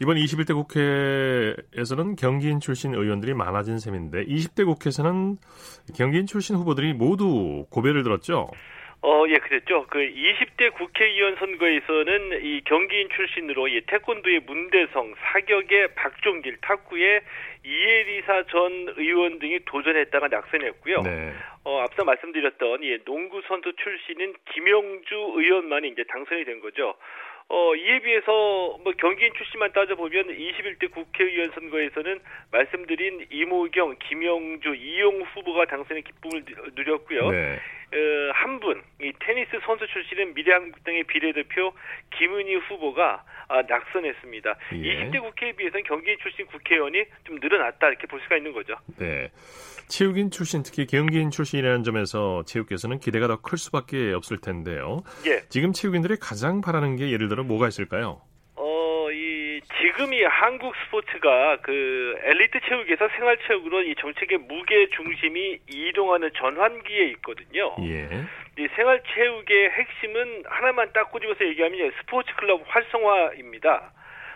이번 0.00 0.16
21대 0.16 0.54
국회에서는 0.54 2.16
경기인 2.16 2.60
출신 2.60 2.94
의원들이 2.94 3.34
많아진 3.34 3.78
셈인데 3.78 4.24
20대 4.24 4.64
국회에서는 4.64 5.36
경기인 5.96 6.26
출신 6.26 6.56
후보들이 6.56 6.92
모두 6.92 7.66
고배를 7.70 8.02
들었죠. 8.02 8.50
어, 9.04 9.24
예, 9.28 9.34
그랬죠. 9.38 9.84
그 9.90 9.98
20대 9.98 10.72
국회의원 10.74 11.34
선거에서는 11.34 12.44
이 12.44 12.60
경기인 12.64 13.08
출신으로 13.08 13.66
이 13.66 13.80
태권도의 13.80 14.40
문대성, 14.46 15.14
사격의 15.18 15.94
박종길, 15.96 16.58
탁구의 16.60 17.20
이혜리사 17.64 18.44
전 18.44 18.94
의원 18.96 19.40
등이 19.40 19.60
도전했다가 19.64 20.28
낙선했고요. 20.28 21.02
네. 21.02 21.32
어, 21.64 21.80
앞서 21.80 22.04
말씀드렸던 22.04 22.84
이 22.84 22.98
농구 23.04 23.42
선수 23.48 23.72
출신인 23.74 24.34
김영주 24.52 25.14
의원만이 25.34 25.88
이제 25.88 26.04
당선이 26.04 26.44
된 26.44 26.60
거죠. 26.60 26.94
어, 27.48 27.74
이에 27.74 27.98
비해서 27.98 28.78
뭐 28.84 28.92
경기인 28.96 29.32
출신만 29.34 29.72
따져보면 29.72 30.28
21대 30.28 30.92
국회의원 30.92 31.50
선거에서는 31.50 32.20
말씀드린 32.52 33.26
이모경, 33.30 33.96
김영주, 33.98 34.76
이용 34.76 35.22
후보가 35.22 35.64
당선의 35.66 36.02
기쁨을 36.02 36.44
누렸고요. 36.76 37.30
네. 37.30 37.58
어, 37.92 38.32
한 38.34 38.58
분, 38.60 38.82
이 39.00 39.12
테니스 39.20 39.50
선수 39.66 39.86
출신은 39.86 40.34
미래한국당의 40.34 41.04
비례대표 41.04 41.72
김은희 42.16 42.54
후보가 42.68 43.24
아, 43.48 43.62
낙선했습니다. 43.68 44.56
예. 44.74 45.10
20대 45.10 45.20
국회에 45.20 45.52
비해서는 45.52 45.84
경기인 45.84 46.16
출신 46.22 46.46
국회의원이 46.46 47.04
좀 47.24 47.36
늘어났다 47.40 47.88
이렇게 47.88 48.06
볼 48.06 48.20
수가 48.22 48.36
있는 48.38 48.52
거죠. 48.52 48.74
네. 48.98 49.30
체육인 49.88 50.30
출신, 50.30 50.62
특히 50.62 50.86
경기인 50.86 51.30
출신이라는 51.30 51.82
점에서 51.84 52.42
체육계에서는 52.46 52.98
기대가 53.00 53.26
더 53.28 53.36
클 53.42 53.58
수밖에 53.58 54.12
없을 54.14 54.38
텐데요. 54.38 55.02
예. 55.26 55.40
지금 55.50 55.72
체육인들이 55.72 56.16
가장 56.18 56.62
바라는 56.62 56.96
게 56.96 57.10
예를 57.10 57.28
들어 57.28 57.42
뭐가 57.44 57.68
있을까요? 57.68 58.22
어, 60.02 60.04
이, 60.04 60.08
지금 60.08 60.12
이 60.14 60.22
한국 60.24 60.74
스포츠가 60.84 61.58
그 61.62 62.16
엘리트 62.24 62.60
체육에서 62.68 63.08
생활 63.16 63.38
체육으로 63.46 63.82
이 63.82 63.94
정책의 63.94 64.38
무게 64.38 64.88
중심이 64.90 65.58
이동하는 65.68 66.30
전환기에 66.34 67.04
있거든요. 67.16 67.74
예. 67.82 68.08
이 68.58 68.68
생활 68.76 69.02
체육의 69.14 69.70
핵심은 69.70 70.42
하나만 70.46 70.90
딱 70.92 71.10
꼬집어서 71.10 71.44
얘기하면 71.46 71.92
스포츠 72.00 72.34
클럽 72.36 72.62
활성화입니다. 72.66 73.92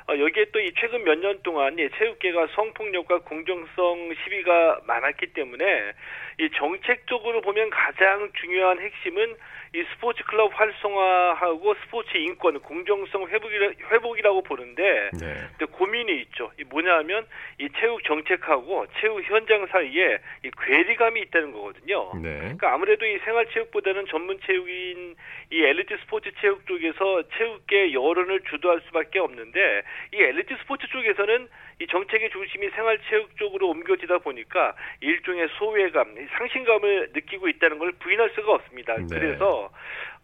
어, 0.08 0.18
여기에 0.18 0.46
또 0.52 0.60
이 0.60 0.72
최근 0.78 1.02
몇 1.04 1.18
년 1.18 1.42
동안 1.42 1.76
이 1.78 1.88
체육계가 1.98 2.48
성폭력과 2.54 3.18
공정성 3.20 4.14
시비가 4.22 4.80
많았기 4.86 5.32
때문에 5.32 5.92
이 6.38 6.50
정책적으로 6.54 7.40
보면 7.40 7.70
가장 7.70 8.30
중요한 8.34 8.78
핵심은 8.78 9.36
이 9.74 9.84
스포츠 9.92 10.22
클럽 10.24 10.52
활성화하고 10.54 11.74
스포츠 11.82 12.16
인권 12.16 12.60
공정성 12.60 13.26
회복이라, 13.28 13.70
회복이라고 13.90 14.42
보는데 14.42 15.10
네. 15.18 15.48
근데 15.58 15.64
고민이 15.72 16.20
있죠. 16.22 16.52
이 16.58 16.64
뭐냐면 16.64 17.26
이 17.58 17.68
체육 17.78 18.04
정책하고 18.04 18.86
체육 19.00 19.22
현장 19.24 19.66
사이에 19.66 20.18
이 20.44 20.50
괴리감이 20.62 21.20
있다는 21.22 21.52
거거든요. 21.52 22.12
네. 22.22 22.38
그러니까 22.38 22.74
아무래도 22.74 23.06
이 23.06 23.18
생활체육보다는 23.18 24.06
전문 24.06 24.38
체육인 24.46 25.16
이 25.50 25.62
엘리트 25.62 25.96
스포츠 26.02 26.30
체육 26.40 26.66
쪽에서 26.66 27.22
체육계 27.36 27.92
여론을 27.92 28.42
주도할 28.50 28.80
수밖에 28.86 29.18
없는데 29.18 29.82
이 30.12 30.16
엘리트 30.22 30.54
스포츠 30.60 30.86
쪽에서는 30.88 31.48
이 31.80 31.86
정책의 31.86 32.30
중심이 32.30 32.70
생활체육 32.70 33.36
쪽으로 33.36 33.68
옮겨지다 33.70 34.18
보니까 34.18 34.74
일종의 35.00 35.48
소외감, 35.58 36.14
상실감을 36.38 37.10
느끼고 37.14 37.48
있다는 37.48 37.78
걸 37.78 37.92
부인할 37.98 38.30
수가 38.34 38.52
없습니다. 38.54 38.94
네. 38.96 39.06
그래서 39.10 39.70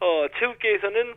어, 0.01 0.27
체육계에서는 0.39 1.15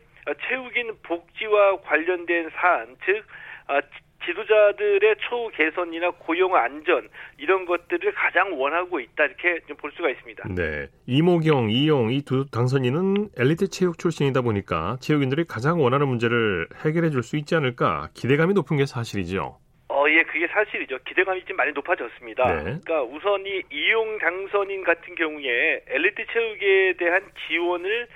체육인 0.48 0.92
복지와 1.02 1.80
관련된 1.82 2.50
사안, 2.50 2.96
즉 3.06 3.24
아, 3.68 3.80
지도자들의 4.24 5.16
처우 5.28 5.50
개선이나 5.50 6.10
고용 6.18 6.56
안전 6.56 7.08
이런 7.38 7.64
것들을 7.64 8.12
가장 8.12 8.58
원하고 8.60 8.98
있다 8.98 9.24
이렇게 9.24 9.60
좀 9.68 9.76
볼 9.76 9.92
수가 9.92 10.10
있습니다. 10.10 10.48
네. 10.54 10.88
이모경, 11.06 11.70
이용 11.70 12.10
이 12.10 12.22
두 12.22 12.44
당선인은 12.50 13.28
엘리트 13.38 13.68
체육 13.68 13.98
출신이다 13.98 14.40
보니까 14.42 14.96
체육인들이 15.00 15.44
가장 15.44 15.80
원하는 15.82 16.08
문제를 16.08 16.66
해결해 16.84 17.10
줄 17.10 17.22
수 17.22 17.36
있지 17.36 17.54
않을까 17.54 18.08
기대감이 18.14 18.52
높은 18.54 18.76
게 18.78 18.84
사실이죠. 18.86 19.58
그게 20.36 20.48
사실이죠. 20.48 20.98
기대감이 21.06 21.42
좀 21.46 21.56
많이 21.56 21.72
높아졌습니다. 21.72 22.44
네. 22.44 22.62
그러니까 22.62 23.02
우선 23.04 23.46
이 23.46 23.62
이용 23.70 24.18
당선인 24.18 24.84
같은 24.84 25.14
경우에 25.14 25.80
엘리트 25.88 26.26
체육에 26.30 26.92
대한 26.98 27.22
지원을 27.48 28.06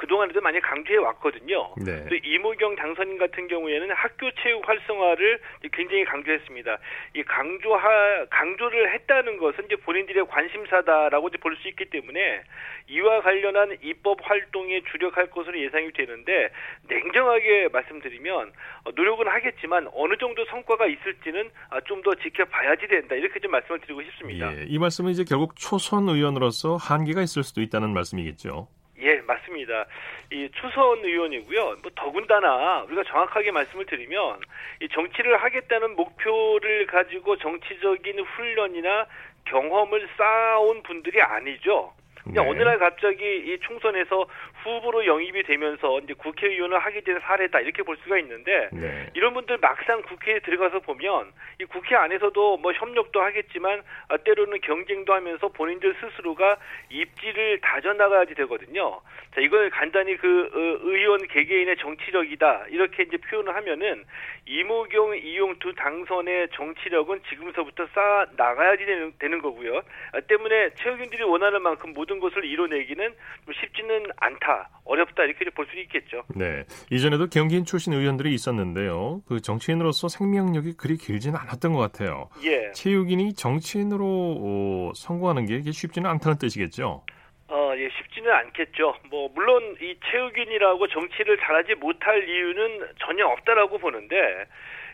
그동안에도 0.00 0.40
많이 0.40 0.58
강조해 0.60 0.96
왔거든요. 0.96 1.74
네. 1.76 2.06
또 2.08 2.16
이모경 2.16 2.74
당선인 2.74 3.18
같은 3.18 3.48
경우에는 3.48 3.90
학교 3.92 4.30
체육 4.42 4.66
활성화를 4.66 5.38
굉장히 5.74 6.06
강조했습니다. 6.06 6.78
이 7.16 7.22
강조하 7.24 8.24
강조를 8.30 8.94
했다는 8.94 9.36
것은 9.36 9.66
이제 9.66 9.76
본인들의 9.76 10.26
관심사다라고 10.28 11.28
볼수 11.42 11.68
있기 11.68 11.90
때문에 11.90 12.42
이와 12.88 13.20
관련한 13.20 13.76
입법 13.82 14.18
활동에 14.22 14.80
주력할 14.90 15.28
것으로 15.28 15.60
예상이 15.60 15.92
되는데 15.92 16.48
냉정하게 16.88 17.68
말씀드리면 17.70 18.52
어, 18.84 18.90
노력은 18.96 19.28
하겠지만 19.28 19.86
어느 19.92 20.16
정도 20.16 20.46
성과가 20.46 20.86
있을지는 20.86 21.50
아, 21.68 21.78
좀더 21.82 22.14
지켜봐야지 22.14 22.88
된다 22.88 23.16
이렇게 23.16 23.38
좀 23.38 23.50
말씀을 23.50 23.80
드리고 23.80 24.02
싶습니다. 24.04 24.50
예, 24.56 24.64
이 24.66 24.78
말씀은 24.78 25.10
이제 25.10 25.24
결국 25.28 25.56
초선 25.56 26.08
의원으로서 26.08 26.76
한계가 26.76 27.20
있을 27.20 27.42
수도 27.42 27.60
있다는 27.60 27.92
말씀이겠죠. 27.92 28.68
예, 29.02 29.20
맞습니다. 29.22 29.86
이 30.30 30.48
추선 30.60 30.98
의원이고요. 31.02 31.76
뭐 31.82 31.90
더군다나 31.94 32.82
우리가 32.82 33.04
정확하게 33.04 33.50
말씀을 33.50 33.86
드리면 33.86 34.40
이 34.80 34.88
정치를 34.88 35.42
하겠다는 35.42 35.96
목표를 35.96 36.86
가지고 36.86 37.36
정치적인 37.38 38.20
훈련이나 38.20 39.06
경험을 39.46 40.08
쌓아온 40.16 40.82
분들이 40.82 41.20
아니죠. 41.22 41.92
그냥 42.30 42.44
네. 42.44 42.50
어느 42.50 42.62
날 42.62 42.78
갑자기 42.78 43.24
이 43.24 43.58
총선에서 43.60 44.26
후보로 44.62 45.06
영입이 45.06 45.42
되면서 45.44 45.98
이제 46.00 46.14
국회의원을 46.14 46.78
하게 46.78 47.00
된 47.00 47.18
사례다 47.20 47.60
이렇게 47.60 47.82
볼 47.82 47.96
수가 48.02 48.18
있는데 48.18 48.68
네. 48.72 49.10
이런 49.14 49.34
분들 49.34 49.58
막상 49.58 50.02
국회에 50.02 50.40
들어가서 50.40 50.80
보면 50.80 51.32
이 51.60 51.64
국회 51.64 51.96
안에서도 51.96 52.56
뭐 52.58 52.72
협력도 52.72 53.20
하겠지만 53.20 53.82
아, 54.08 54.16
때로는 54.18 54.60
경쟁도 54.60 55.12
하면서 55.12 55.48
본인들 55.48 55.94
스스로가 56.00 56.56
입지를 56.90 57.60
다져나가야지 57.60 58.34
되거든요. 58.34 59.00
자 59.34 59.40
이걸 59.40 59.70
간단히 59.70 60.16
그 60.16 60.50
어, 60.52 60.88
의원 60.88 61.26
개개인의 61.26 61.76
정치력이다 61.78 62.66
이렇게 62.70 63.04
이제 63.04 63.16
표현을 63.16 63.54
하면은 63.56 64.04
이모경, 64.50 65.16
이용 65.22 65.56
두 65.60 65.72
당선의 65.74 66.48
정치력은 66.54 67.20
지금서부터 67.28 67.86
쌓아 67.94 68.26
나가야지 68.36 68.84
되는, 68.84 69.12
되는 69.20 69.40
거고요. 69.40 69.76
아, 70.12 70.20
때문에 70.26 70.74
체육인들이 70.74 71.22
원하는 71.22 71.62
만큼 71.62 71.92
모든 71.94 72.18
것을 72.18 72.44
이뤄내기는 72.44 73.14
좀 73.44 73.54
쉽지는 73.54 74.06
않다, 74.16 74.68
어렵다 74.84 75.22
이렇게 75.22 75.48
볼 75.50 75.70
수 75.70 75.78
있겠죠. 75.78 76.24
네. 76.34 76.64
이전에도 76.90 77.28
경기인 77.28 77.64
출신 77.64 77.92
의원들이 77.92 78.34
있었는데요. 78.34 79.22
그 79.28 79.40
정치인으로서 79.40 80.08
생명력이 80.08 80.72
그리 80.76 80.96
길지는 80.96 81.38
않았던 81.38 81.72
것 81.72 81.78
같아요. 81.78 82.28
예. 82.42 82.72
체육인이 82.72 83.34
정치인으로 83.34 84.04
어, 84.04 84.92
성공하는 84.96 85.46
게 85.46 85.62
쉽지는 85.70 86.10
않다는 86.10 86.38
뜻이겠죠. 86.38 87.04
어, 87.50 87.72
예, 87.76 87.88
쉽지는 87.90 88.30
않겠죠. 88.32 88.94
뭐, 89.10 89.28
물론 89.34 89.76
이 89.80 89.96
체육인이라고 90.10 90.86
정치를 90.86 91.36
잘하지 91.38 91.74
못할 91.74 92.28
이유는 92.28 92.88
전혀 93.00 93.26
없다라고 93.26 93.78
보는데, 93.78 94.46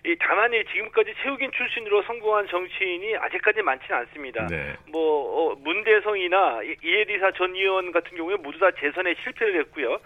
이 0.06 0.16
다만 0.18 0.54
이 0.54 0.64
지금까지 0.72 1.12
체육인 1.22 1.50
출신으로 1.52 2.02
성공한 2.04 2.46
정치인이 2.46 3.16
아직까지 3.16 3.60
많지는 3.60 3.98
않습니다. 4.00 4.46
네. 4.46 4.74
뭐 4.88 5.50
어, 5.52 5.54
문대성이나 5.56 6.62
이- 6.62 6.76
이혜리사 6.82 7.32
전 7.32 7.54
의원 7.54 7.90
같은 7.92 8.16
경우에 8.16 8.36
모두 8.36 8.58
다 8.58 8.70
재선에 8.70 9.14
실패를 9.24 9.58
했고요. 9.60 9.98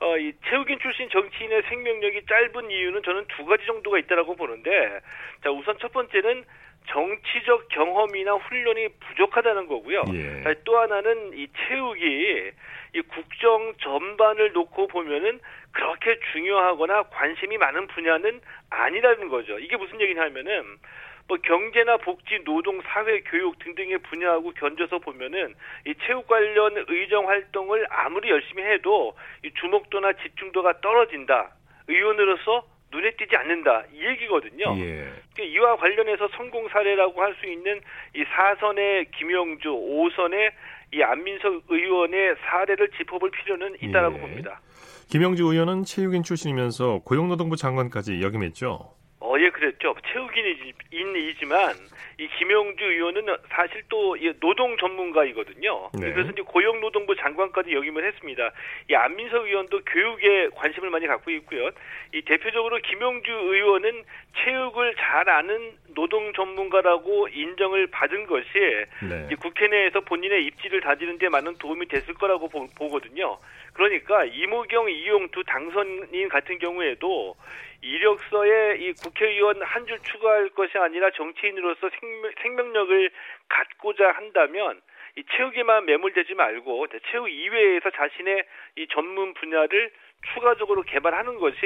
어, 0.00 0.16
이 0.16 0.32
체육인 0.48 0.78
출신 0.80 1.08
정치인의 1.10 1.62
생명력이 1.68 2.22
짧은 2.26 2.70
이유는 2.70 3.02
저는 3.02 3.26
두 3.28 3.44
가지 3.44 3.66
정도가 3.66 3.98
있다라고 3.98 4.36
보는데, 4.36 5.00
자 5.44 5.50
우선 5.50 5.76
첫 5.78 5.92
번째는 5.92 6.44
정치적 6.88 7.68
경험이나 7.68 8.34
훈련이 8.34 8.88
부족하다는 9.00 9.66
거고요. 9.66 10.04
예. 10.14 10.42
자, 10.42 10.54
또 10.64 10.78
하나는 10.78 11.32
이 11.34 11.48
체육이 11.56 12.50
이 12.94 13.00
국정 13.02 13.72
전반을 13.78 14.52
놓고 14.52 14.88
보면은 14.88 15.40
그렇게 15.72 16.18
중요하거나 16.32 17.04
관심이 17.04 17.56
많은 17.56 17.86
분야는 17.88 18.40
아니라는 18.70 19.28
거죠. 19.28 19.58
이게 19.58 19.76
무슨 19.76 20.00
얘기냐면은 20.00 20.78
뭐 21.28 21.38
경제나 21.38 21.96
복지, 21.98 22.42
노동, 22.44 22.82
사회, 22.82 23.20
교육 23.22 23.58
등등의 23.60 23.98
분야하고 23.98 24.52
견져서 24.52 24.98
보면은 24.98 25.54
이 25.86 25.94
체육 26.04 26.26
관련 26.26 26.84
의정 26.88 27.28
활동을 27.28 27.86
아무리 27.88 28.28
열심히 28.28 28.62
해도 28.64 29.16
이 29.44 29.50
주목도나 29.54 30.12
집중도가 30.14 30.80
떨어진다. 30.80 31.52
의원으로서 31.88 32.66
눈에 32.92 33.10
띄지 33.16 33.34
않는다. 33.36 33.84
이 33.92 34.04
얘기거든요. 34.04 34.76
예. 34.78 35.08
그 35.34 35.42
이와 35.42 35.76
관련해서 35.76 36.28
성공 36.36 36.68
사례라고 36.68 37.20
할 37.22 37.34
수 37.40 37.46
있는 37.46 37.80
이 38.14 38.22
4선의 38.24 39.10
김영주, 39.16 39.68
5선의 39.70 40.52
이 40.94 41.02
안민석 41.02 41.62
의원의 41.68 42.36
사례를 42.44 42.90
짚어볼 42.98 43.30
필요는 43.30 43.76
있다라고 43.80 44.16
예. 44.16 44.20
봅니다. 44.20 44.60
김영주 45.10 45.44
의원은 45.44 45.84
체육인 45.84 46.22
출신이면서 46.22 47.00
고용노동부 47.04 47.56
장관까지 47.56 48.20
역임했죠. 48.22 48.94
어, 49.20 49.34
예, 49.38 49.48
그랬죠. 49.50 49.94
체육인이지만 50.12 51.74
이 52.22 52.28
김영주 52.38 52.84
의원은 52.84 53.26
사실 53.50 53.82
또이 53.88 54.32
노동 54.38 54.76
전문가이거든요. 54.76 55.90
네. 55.94 56.12
그래서 56.12 56.30
이제 56.30 56.42
고용노동부 56.42 57.16
장관까지 57.16 57.72
역임을 57.72 58.06
했습니다. 58.06 58.52
이 58.88 58.94
안민석 58.94 59.44
의원도 59.44 59.80
교육에 59.84 60.50
관심을 60.54 60.90
많이 60.90 61.08
갖고 61.08 61.32
있고요. 61.32 61.70
이 62.14 62.22
대표적으로 62.22 62.78
김영주 62.78 63.28
의원은 63.28 64.04
체육을 64.36 64.94
잘 64.98 65.28
아는 65.28 65.72
노동 65.94 66.32
전문가라고 66.32 67.26
인정을 67.26 67.88
받은 67.88 68.26
것이 68.26 68.48
네. 69.02 69.28
이 69.32 69.34
국회 69.34 69.66
내에서 69.66 70.00
본인의 70.00 70.44
입지를 70.44 70.80
다지는 70.80 71.18
데 71.18 71.28
많은 71.28 71.58
도움이 71.58 71.86
됐을 71.88 72.14
거라고 72.14 72.48
보, 72.48 72.68
보거든요. 72.78 73.38
그러니까 73.72 74.24
이모경, 74.26 74.90
이용두 74.90 75.42
당선인 75.44 76.28
같은 76.28 76.58
경우에도 76.60 77.34
이력서에 77.82 78.76
이 78.78 78.92
국회의원 78.92 79.60
한 79.62 79.86
줄 79.86 79.98
추가할 80.00 80.50
것이 80.50 80.78
아니라 80.78 81.10
정치인으로서 81.10 81.90
생명, 82.00 82.30
생명력을 82.42 83.10
갖고자 83.48 84.12
한다면 84.12 84.80
이 85.16 85.24
체육에만 85.36 85.84
매몰되지 85.86 86.34
말고 86.34 86.86
체육 87.10 87.28
이외에서 87.28 87.90
자신의 87.90 88.44
이 88.76 88.86
전문 88.94 89.34
분야를 89.34 89.90
추가적으로 90.32 90.82
개발하는 90.82 91.38
것이 91.38 91.58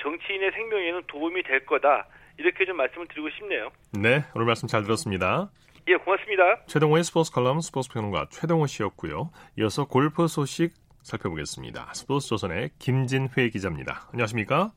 정치인의 0.00 0.52
생명에는 0.52 1.02
도움이 1.06 1.42
될 1.42 1.66
거다. 1.66 2.06
이렇게 2.38 2.64
좀 2.64 2.78
말씀을 2.78 3.06
드리고 3.08 3.28
싶네요. 3.30 3.70
네, 3.92 4.24
오늘 4.34 4.46
말씀 4.46 4.66
잘 4.66 4.82
들었습니다. 4.82 5.50
예, 5.88 5.96
고맙습니다. 5.96 6.64
최동호의 6.66 7.04
스포츠 7.04 7.30
칼럼 7.32 7.60
스포츠 7.60 7.90
평론가 7.92 8.28
최동호 8.30 8.66
씨였고요. 8.66 9.30
이어서 9.58 9.86
골프 9.86 10.26
소식 10.26 10.72
살펴보겠습니다. 11.02 11.92
스포츠 11.94 12.28
조선의 12.28 12.70
김진회 12.78 13.50
기자입니다. 13.50 14.08
안녕하십니까? 14.12 14.70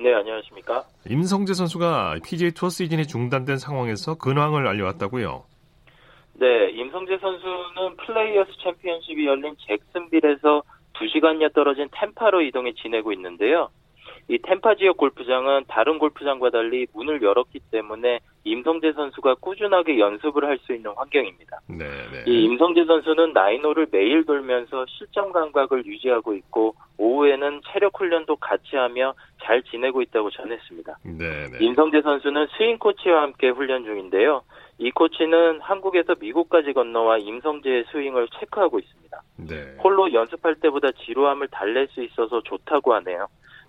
네, 0.00 0.14
안녕하십니까? 0.14 0.84
임성재 1.10 1.54
선수가 1.54 2.18
PGA 2.24 2.52
투어 2.52 2.68
시즌이 2.68 3.06
중단된 3.08 3.58
상황에서 3.58 4.16
근황을 4.16 4.68
알려왔다고요. 4.68 5.44
네, 6.34 6.70
임성재 6.70 7.18
선수는 7.18 7.96
플레이어스 8.06 8.50
챔피언십이 8.62 9.26
열린 9.26 9.56
잭슨빌에서 9.66 10.62
2시간여 10.94 11.52
떨어진 11.52 11.88
템파로 11.90 12.42
이동해 12.42 12.72
지내고 12.74 13.12
있는데요. 13.12 13.70
이 14.30 14.38
템파 14.42 14.74
지역 14.74 14.98
골프장은 14.98 15.64
다른 15.68 15.98
골프장과 15.98 16.50
달리 16.50 16.86
문을 16.92 17.22
열었기 17.22 17.60
때문에 17.70 18.20
임성재 18.44 18.92
선수가 18.92 19.36
꾸준하게 19.36 19.98
연습을 19.98 20.44
할 20.44 20.58
수 20.58 20.74
있는 20.74 20.90
환경입니다. 20.96 21.60
네, 21.68 21.78
네. 21.78 22.24
이 22.26 22.44
임성재 22.44 22.84
선수는 22.84 23.32
나인홀을 23.32 23.86
매일 23.90 24.26
돌면서 24.26 24.84
실전 24.88 25.32
감각을 25.32 25.86
유지하고 25.86 26.34
있고 26.34 26.74
오후에는 26.98 27.62
체력 27.72 27.98
훈련도 27.98 28.36
같이 28.36 28.76
하며 28.76 29.14
잘 29.42 29.62
지내고 29.62 30.02
있다고 30.02 30.30
전했습니다. 30.30 30.98
네, 31.04 31.48
네. 31.50 31.58
임성재 31.64 32.02
선수는 32.02 32.48
스윙 32.58 32.78
코치와 32.78 33.22
함께 33.22 33.48
훈련 33.48 33.84
중인데요. 33.84 34.42
이 34.78 34.90
코치는 34.90 35.60
한국에서 35.60 36.16
미국까지 36.20 36.72
건너와 36.72 37.18
임성재의 37.18 37.84
스윙을 37.92 38.28
체크하고 38.38 38.78
있습니다. 38.78 39.22
네. 39.48 39.76
홀로 39.82 40.12
연습할 40.12 40.56
때보다 40.56 40.90
지루함을 40.92 41.48
달랠 41.48 41.88
수 41.88 42.02
있어서 42.02 42.42
좋다고 42.42 42.94
하네요. 42.94 43.28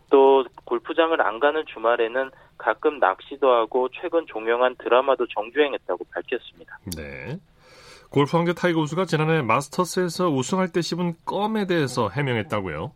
또 0.10 0.46
골프장을 0.66 1.20
안 1.22 1.40
가는 1.40 1.64
주말에는 1.66 2.32
가끔 2.58 3.00
낚시도 3.00 3.50
하고 3.52 3.90
최근 3.90 4.26
종영한 4.28 4.76
드라마도 4.78 5.26
정주행했다고 5.28 6.06
밝혔습니다. 6.12 6.78
네. 6.96 7.38
골프 8.12 8.36
황제 8.36 8.54
타이거 8.54 8.82
우즈가 8.82 9.06
지난해 9.06 9.42
마스터스에서 9.42 10.30
우승할 10.30 10.72
때 10.72 10.82
씹은 10.82 11.14
껌에 11.26 11.68
대해서 11.68 12.10
해명했다고요. 12.10 12.92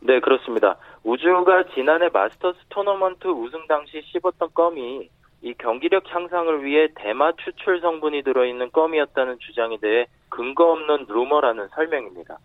네, 0.00 0.20
그렇습니다. 0.20 0.76
우즈가 1.04 1.64
지난해 1.74 2.08
마스터스 2.12 2.58
토너먼트 2.68 3.28
우승 3.28 3.66
당시 3.68 4.02
씹었던 4.12 4.50
껌이 4.52 5.08
이 5.42 5.54
경기력 5.58 6.02
향상을 6.12 6.64
위해 6.64 6.88
대마 6.96 7.32
추출 7.44 7.80
성분이 7.80 8.22
들어있는 8.22 8.72
껌이었다는 8.72 9.38
주장에 9.38 9.78
대해 9.78 10.06
근거 10.28 10.72
없는 10.72 11.06
루머라는 11.08 11.68
설명입니다. 11.68 12.38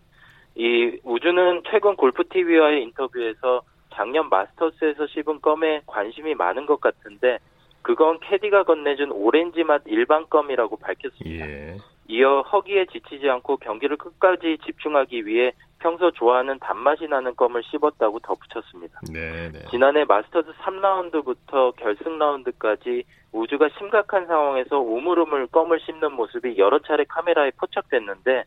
이 0.54 0.98
우주는 1.02 1.62
최근 1.70 1.96
골프 1.96 2.22
TV와의 2.28 2.82
인터뷰에서 2.82 3.62
작년 3.92 4.28
마스터스에서 4.28 5.06
씹은 5.06 5.40
껌에 5.40 5.82
관심이 5.86 6.34
많은 6.34 6.66
것 6.66 6.80
같은데 6.80 7.38
그건 7.82 8.20
캐디가 8.20 8.64
건네준 8.64 9.10
오렌지 9.10 9.64
맛 9.64 9.82
일반 9.86 10.28
껌이라고 10.28 10.76
밝혔습니다. 10.76 11.46
예. 11.48 11.76
이어 12.08 12.42
허기에 12.42 12.86
지치지 12.86 13.28
않고 13.28 13.56
경기를 13.58 13.96
끝까지 13.96 14.58
집중하기 14.64 15.26
위해 15.26 15.52
평소 15.78 16.10
좋아하는 16.10 16.58
단맛이 16.60 17.08
나는 17.08 17.34
껌을 17.34 17.62
씹었다고 17.64 18.20
덧붙였습니다. 18.20 19.00
네, 19.12 19.50
네. 19.50 19.58
지난해 19.70 20.04
마스터즈 20.04 20.52
3라운드부터 20.62 21.74
결승 21.76 22.18
라운드까지 22.18 23.04
우주가 23.32 23.68
심각한 23.78 24.26
상황에서 24.26 24.78
우물우물 24.78 25.48
껌을 25.48 25.80
씹는 25.80 26.12
모습이 26.12 26.56
여러 26.58 26.78
차례 26.80 27.04
카메라에 27.04 27.50
포착됐는데 27.56 28.44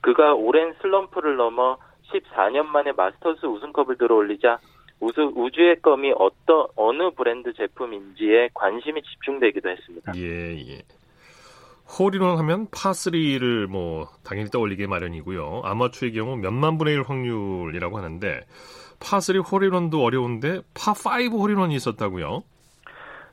그가 0.00 0.34
오랜 0.34 0.74
슬럼프를 0.80 1.36
넘어 1.36 1.78
14년 2.12 2.66
만에 2.66 2.92
마스터스 2.92 3.46
우승컵을 3.46 3.98
들어올리자 3.98 4.58
우즈, 5.00 5.32
우즈의 5.34 5.76
껌이 5.80 6.12
어떤 6.16 6.66
어느 6.76 7.10
브랜드 7.10 7.52
제품인지에 7.52 8.50
관심이 8.54 9.02
집중되기도 9.02 9.68
했습니다. 9.68 10.12
예, 10.16 10.56
예. 10.72 10.82
홀인원 11.98 12.38
하면 12.38 12.66
파3를 12.68 13.66
뭐 13.66 14.08
당연히 14.24 14.50
떠올리게 14.50 14.86
마련이고요. 14.86 15.62
아마추어의 15.64 16.12
경우 16.14 16.36
몇만 16.36 16.78
분의 16.78 16.94
1 16.94 17.02
확률이라고 17.02 17.96
하는데 17.98 18.40
파3 18.98 19.52
홀인원도 19.52 20.02
어려운데 20.02 20.62
파5 20.74 21.30
홀인원이 21.30 21.74
있었다고요. 21.76 22.42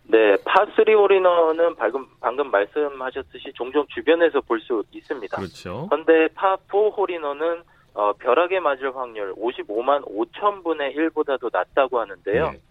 네, 0.05 0.35
파3 0.35 0.87
홀인원은 0.87 1.75
방금, 1.77 2.05
방금 2.19 2.51
말씀하셨듯이 2.51 3.53
종종 3.55 3.87
주변에서 3.87 4.41
볼 4.41 4.59
수 4.59 4.83
있습니다. 4.91 5.35
그렇죠. 5.37 5.87
그런데 5.89 6.27
파4 6.35 6.95
홀인원은 6.95 7.63
어, 7.93 8.13
벼락에 8.13 8.59
맞을 8.59 8.95
확률 8.95 9.33
55만 9.35 10.03
5천 10.07 10.63
분의 10.63 10.95
1보다도 10.95 11.49
낮다고 11.51 11.99
하는데요. 11.99 12.51
네. 12.51 12.61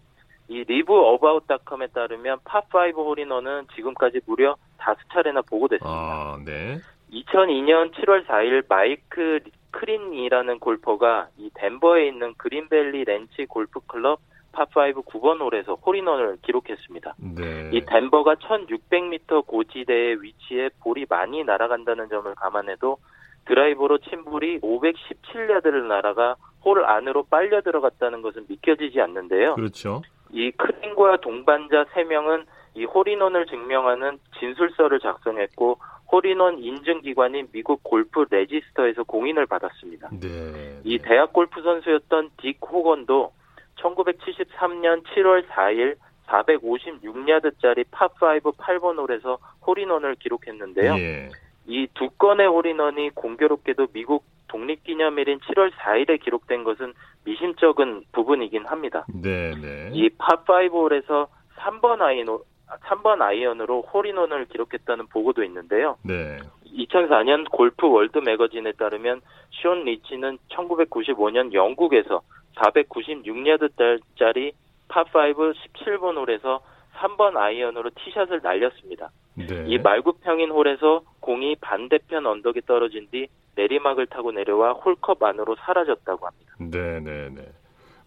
이 0.49 0.63
라이브 0.63 0.93
어바웃닷컴에 0.93 1.87
따르면 1.87 2.39
파5 2.39 2.93
홀인원은 2.95 3.67
지금까지 3.75 4.19
무려 4.25 4.55
다섯 4.77 4.99
차례나 5.13 5.41
보고됐습니다. 5.41 5.89
아, 5.89 6.37
네. 6.43 6.79
2002년 7.11 7.93
7월 7.93 8.25
4일 8.25 8.65
마이크 8.67 9.39
크린이라는 9.71 10.59
골퍼가 10.59 11.29
이 11.37 11.49
덴버에 11.53 12.07
있는 12.07 12.33
그린밸리 12.35 13.05
랜치 13.05 13.45
골프클럽 13.45 14.19
파5 14.51 15.05
9번 15.05 15.39
홀에서 15.39 15.75
홀인원을 15.75 16.37
기록했습니다. 16.41 17.15
네. 17.17 17.69
이 17.71 17.81
덴버가 17.85 18.35
1600m 18.35 19.47
고지대에 19.47 20.17
위치해 20.19 20.69
볼이 20.81 21.05
많이 21.09 21.43
날아간다는 21.43 22.09
점을 22.09 22.35
감안해도 22.35 22.97
드라이버로 23.45 23.99
친 23.99 24.23
볼이 24.23 24.59
517야드를 24.59 25.87
날아가 25.87 26.35
홀 26.63 26.85
안으로 26.85 27.23
빨려 27.23 27.61
들어갔다는 27.61 28.21
것은 28.21 28.45
믿겨지지 28.47 29.01
않는데요. 29.01 29.55
그렇죠. 29.55 30.01
이 30.31 30.51
크린과 30.51 31.17
동반자 31.17 31.85
3명은 31.93 32.45
이 32.75 32.85
홀인원을 32.85 33.45
증명하는 33.45 34.19
진술서를 34.39 34.99
작성했고 34.99 35.77
홀인원 36.11 36.59
인증기관인 36.59 37.47
미국 37.51 37.83
골프 37.83 38.25
레지스터에서 38.29 39.03
공인을 39.03 39.45
받았습니다. 39.45 40.09
네. 40.19 40.79
이 40.83 40.97
대학 40.99 41.33
골프 41.33 41.61
선수였던 41.61 42.31
딕 42.37 42.55
호건도 42.61 43.33
1973년 43.77 45.03
7월 45.03 45.45
4일 45.47 45.95
456야드짜리 46.27 47.85
파5 47.91 48.55
8번 48.55 48.97
홀에서 48.97 49.37
홀인원을 49.65 50.15
기록했는데요. 50.15 50.95
예. 50.95 51.29
이 51.67 51.87
두 51.93 52.09
건의 52.17 52.47
홀인원이 52.47 53.11
공교롭게도 53.11 53.87
미국 53.93 54.25
독립기념일인 54.47 55.39
7월 55.39 55.71
4일에 55.71 56.21
기록된 56.21 56.63
것은 56.63 56.93
미심쩍은 57.25 58.03
부분이긴 58.11 58.65
합니다. 58.65 59.05
네, 59.07 59.51
네. 59.55 59.89
이 59.93 60.09
파5 60.09 60.71
홀에서 60.71 61.27
3번 61.57 62.01
아이언 62.01 62.39
3번 62.67 63.21
아이언으로 63.21 63.81
홀인원을 63.81 64.45
기록했다는 64.45 65.07
보고도 65.07 65.43
있는데요. 65.43 65.97
네. 66.03 66.37
2004년 66.65 67.49
골프 67.51 67.87
월드 67.87 68.17
매거진에 68.17 68.73
따르면 68.73 69.21
시온 69.51 69.83
리치는 69.85 70.39
1995년 70.49 71.53
영국에서 71.53 72.21
496야드짜리 72.55 74.53
파5 74.89 75.53
17번 75.53 76.17
홀에서 76.17 76.61
3번 76.95 77.37
아이언으로 77.37 77.89
티샷을 77.95 78.41
날렸습니다. 78.41 79.09
네. 79.35 79.65
이 79.67 79.77
말굽형인 79.77 80.51
홀에서 80.51 81.01
공이 81.19 81.55
반대편 81.61 82.25
언덕에 82.25 82.61
떨어진 82.65 83.07
뒤 83.11 83.27
내리막을 83.55 84.07
타고 84.07 84.31
내려와 84.31 84.73
홀컵 84.73 85.21
안으로 85.21 85.55
사라졌다고 85.59 86.27
합니다. 86.27 86.53
네, 86.59 86.99
네, 86.99 87.29
네. 87.29 87.47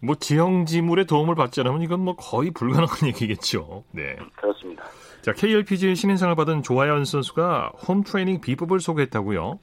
뭐 0.01 0.15
지형 0.15 0.65
지물의 0.65 1.05
도움을 1.05 1.35
받지 1.35 1.61
않으면 1.61 1.81
이건 1.81 2.01
뭐 2.01 2.15
거의 2.15 2.51
불가능한 2.51 3.07
얘기겠죠. 3.07 3.83
네. 3.91 4.15
그렇습니다. 4.35 4.83
자, 5.21 5.33
KLPGA 5.33 5.95
신인상을 5.95 6.35
받은 6.35 6.63
조아연 6.63 7.05
선수가 7.05 7.71
홈 7.87 8.03
트레이닝 8.03 8.41
비법을 8.41 8.79
소개했다고요? 8.79 9.59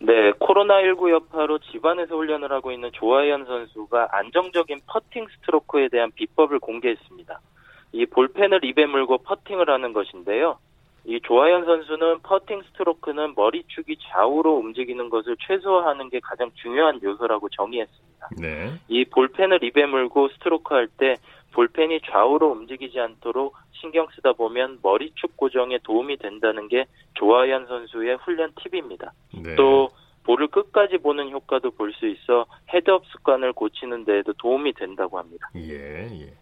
네, 0.00 0.32
코로나19 0.32 1.10
여파로 1.10 1.58
집안에서 1.60 2.16
훈련을 2.16 2.52
하고 2.52 2.72
있는 2.72 2.90
조아연 2.92 3.44
선수가 3.44 4.08
안정적인 4.12 4.80
퍼팅 4.86 5.26
스트로크에 5.28 5.88
대한 5.88 6.10
비법을 6.14 6.58
공개했습니다. 6.58 7.40
이 7.94 8.06
볼펜을 8.06 8.64
입에 8.64 8.86
물고 8.86 9.18
퍼팅을 9.18 9.70
하는 9.70 9.92
것인데요. 9.92 10.58
이 11.06 11.20
조아연 11.20 11.64
선수는 11.64 12.20
퍼팅 12.22 12.62
스트로크는 12.62 13.34
머리축이 13.36 13.98
좌우로 14.10 14.56
움직이는 14.56 15.10
것을 15.10 15.36
최소화하는 15.46 16.08
게 16.10 16.18
가장 16.18 16.50
중요한 16.54 17.00
요소라고 17.00 17.48
정의했습니다. 17.50 18.28
네. 18.40 18.72
이 18.88 19.04
볼펜을 19.04 19.62
입에 19.62 19.86
물고 19.86 20.28
스트로크 20.28 20.74
할 20.74 20.88
때 20.98 21.16
볼펜이 21.52 22.00
좌우로 22.10 22.50
움직이지 22.50 22.98
않도록 22.98 23.54
신경 23.72 24.08
쓰다 24.16 24.32
보면 24.32 24.80
머리축 24.82 25.36
고정에 25.36 25.78
도움이 25.84 26.16
된다는 26.16 26.66
게 26.66 26.86
조아연 27.14 27.66
선수의 27.68 28.16
훈련 28.16 28.52
팁입니다. 28.56 29.12
네. 29.40 29.54
또 29.54 29.90
볼을 30.24 30.48
끝까지 30.48 30.98
보는 30.98 31.30
효과도 31.30 31.70
볼 31.70 31.92
수 31.92 32.08
있어 32.08 32.46
헤드업 32.72 33.04
습관을 33.06 33.52
고치는 33.52 34.04
데에도 34.04 34.32
도움이 34.32 34.72
된다고 34.72 35.18
합니다. 35.18 35.48
예, 35.54 36.08
예. 36.10 36.32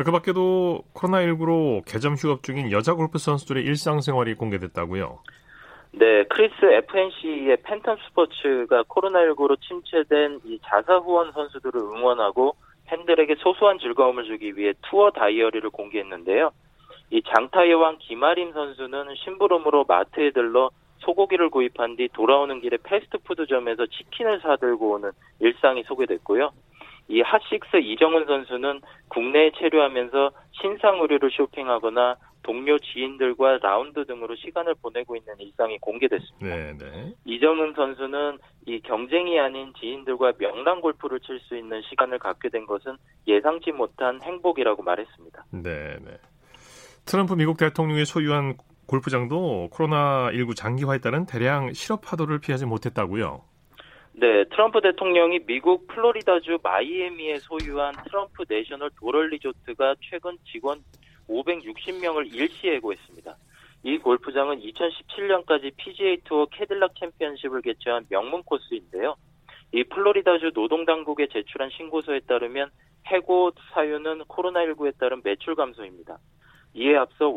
자, 0.00 0.04
그 0.04 0.12
밖에도 0.12 0.80
코로나19로 0.94 1.84
개점 1.84 2.14
휴업 2.14 2.42
중인 2.42 2.72
여자 2.72 2.94
골프 2.94 3.18
선수들의 3.18 3.62
일상생활이 3.64 4.32
공개됐다고요? 4.32 5.18
네, 5.92 6.24
크리스 6.24 6.54
F&C의 6.64 7.58
팬텀 7.58 7.98
스포츠가 8.06 8.82
코로나19로 8.84 9.60
침체된 9.60 10.40
이 10.46 10.58
자사 10.64 10.96
후원 10.96 11.32
선수들을 11.32 11.78
응원하고 11.78 12.56
팬들에게 12.86 13.34
소소한 13.40 13.78
즐거움을 13.78 14.24
주기 14.24 14.56
위해 14.56 14.72
투어 14.88 15.10
다이어리를 15.10 15.68
공개했는데요. 15.68 16.50
이 17.10 17.20
장타의 17.22 17.74
왕 17.74 17.98
김아림 17.98 18.54
선수는 18.54 19.16
심부름으로 19.16 19.84
마트에 19.86 20.30
들러 20.30 20.70
소고기를 21.00 21.50
구입한 21.50 21.96
뒤 21.96 22.08
돌아오는 22.14 22.58
길에 22.62 22.78
패스트푸드점에서 22.82 23.84
치킨을 23.84 24.40
사들고 24.40 24.92
오는 24.92 25.10
일상이 25.40 25.82
소개됐고요. 25.82 26.52
이 27.10 27.22
핫식스 27.22 27.78
이정은 27.78 28.24
선수는 28.24 28.80
국내에 29.08 29.50
체류하면서 29.58 30.30
신상 30.52 31.00
의류를 31.00 31.30
쇼핑하거나 31.32 32.16
동료 32.42 32.78
지인들과 32.78 33.58
라운드 33.58 34.06
등으로 34.06 34.36
시간을 34.36 34.76
보내고 34.80 35.16
있는 35.16 35.34
일상이 35.40 35.76
공개됐습니다. 35.78 36.46
네, 36.46 36.72
네. 36.78 37.12
이정은 37.24 37.74
선수는 37.74 38.38
이 38.66 38.80
경쟁이 38.80 39.38
아닌 39.40 39.72
지인들과 39.78 40.34
명랑 40.38 40.80
골프를 40.80 41.18
칠 41.20 41.40
수 41.40 41.56
있는 41.56 41.82
시간을 41.82 42.18
갖게 42.20 42.48
된 42.48 42.64
것은 42.64 42.96
예상치 43.26 43.72
못한 43.72 44.22
행복이라고 44.22 44.82
말했습니다. 44.82 45.44
네, 45.50 45.98
네. 46.04 46.18
트럼프 47.06 47.34
미국 47.34 47.58
대통령이 47.58 48.04
소유한 48.04 48.56
골프장도 48.86 49.70
코로나19 49.72 50.54
장기화에 50.54 50.98
따른 50.98 51.26
대량 51.26 51.72
실업 51.72 52.02
파도를 52.02 52.38
피하지 52.40 52.66
못했다고요? 52.66 53.49
네, 54.20 54.44
트럼프 54.50 54.82
대통령이 54.82 55.46
미국 55.46 55.86
플로리다주 55.86 56.58
마이애미에 56.62 57.38
소유한 57.38 57.94
트럼프 58.04 58.44
내셔널 58.46 58.90
도럴 58.98 59.30
리조트가 59.30 59.94
최근 60.02 60.36
직원 60.44 60.84
560명을 61.26 62.30
일시 62.34 62.68
해고했습니다. 62.68 63.34
이 63.84 63.96
골프장은 63.96 64.60
2017년까지 64.60 65.74
PGA 65.74 66.18
투어 66.24 66.44
캐딜락 66.44 66.96
챔피언십을 67.00 67.62
개최한 67.62 68.04
명문 68.10 68.42
코스인데요. 68.42 69.16
이 69.72 69.84
플로리다주 69.84 70.50
노동당국에 70.52 71.28
제출한 71.28 71.70
신고서에 71.70 72.20
따르면 72.28 72.68
해고 73.06 73.52
사유는 73.72 74.24
코로나19에 74.24 74.98
따른 74.98 75.22
매출 75.24 75.54
감소입니다. 75.54 76.18
이에 76.74 76.94
앞서 76.94 77.32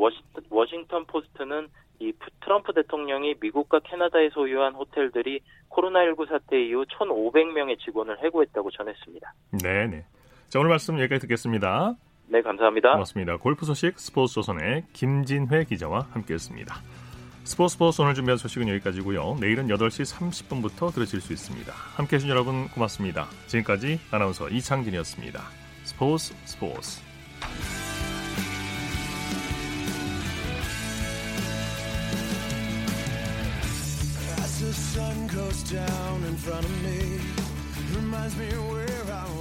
워싱턴, 0.49 1.05
포스트는 1.05 1.69
이 2.03 2.11
트럼프 2.41 2.73
대통령이 2.73 3.35
미국과 3.39 3.79
캐나다에 3.79 4.29
소유한 4.31 4.73
호텔들이 4.73 5.39
코로나19 5.69 6.27
사태 6.27 6.61
이후 6.61 6.83
1,500명의 6.85 7.79
직원을 7.79 8.21
해고했다고 8.25 8.71
전했습니다. 8.71 9.33
네, 9.63 9.87
네. 9.87 10.05
자, 10.49 10.59
오늘 10.59 10.69
말씀 10.69 10.99
여기까지 10.99 11.21
듣겠습니다. 11.21 11.95
네, 12.27 12.41
감사합니다. 12.41 12.91
고맙습니다. 12.91 13.37
골프 13.37 13.65
소식 13.65 13.97
스포츠 13.97 14.33
조선의 14.35 14.83
김진회 14.91 15.63
기자와 15.63 16.07
함께했습니다. 16.11 16.75
스포츠 17.45 17.73
스포츠 17.73 18.01
오늘 18.01 18.15
준비한 18.15 18.37
소식은 18.37 18.67
여기까지고요. 18.67 19.37
내일은 19.39 19.67
8시 19.67 20.13
30분부터 20.13 20.93
들으실 20.93 21.21
수 21.21 21.31
있습니다. 21.31 21.71
함께해 21.71 22.19
주신 22.19 22.29
여러분 22.29 22.67
고맙습니다. 22.69 23.27
지금까지 23.47 23.99
아나운서 24.11 24.49
이창진이었습니다. 24.49 25.39
스포츠 25.83 26.33
스포츠 26.45 27.01
the 34.73 34.79
sun 34.79 35.27
goes 35.27 35.61
down 35.63 36.23
in 36.23 36.35
front 36.35 36.65
of 36.65 36.83
me, 36.83 37.19
reminds 37.95 38.35
me 38.35 38.47
where 38.47 39.03
I 39.05 39.23
wanna 39.23 39.29
be. 39.29 39.32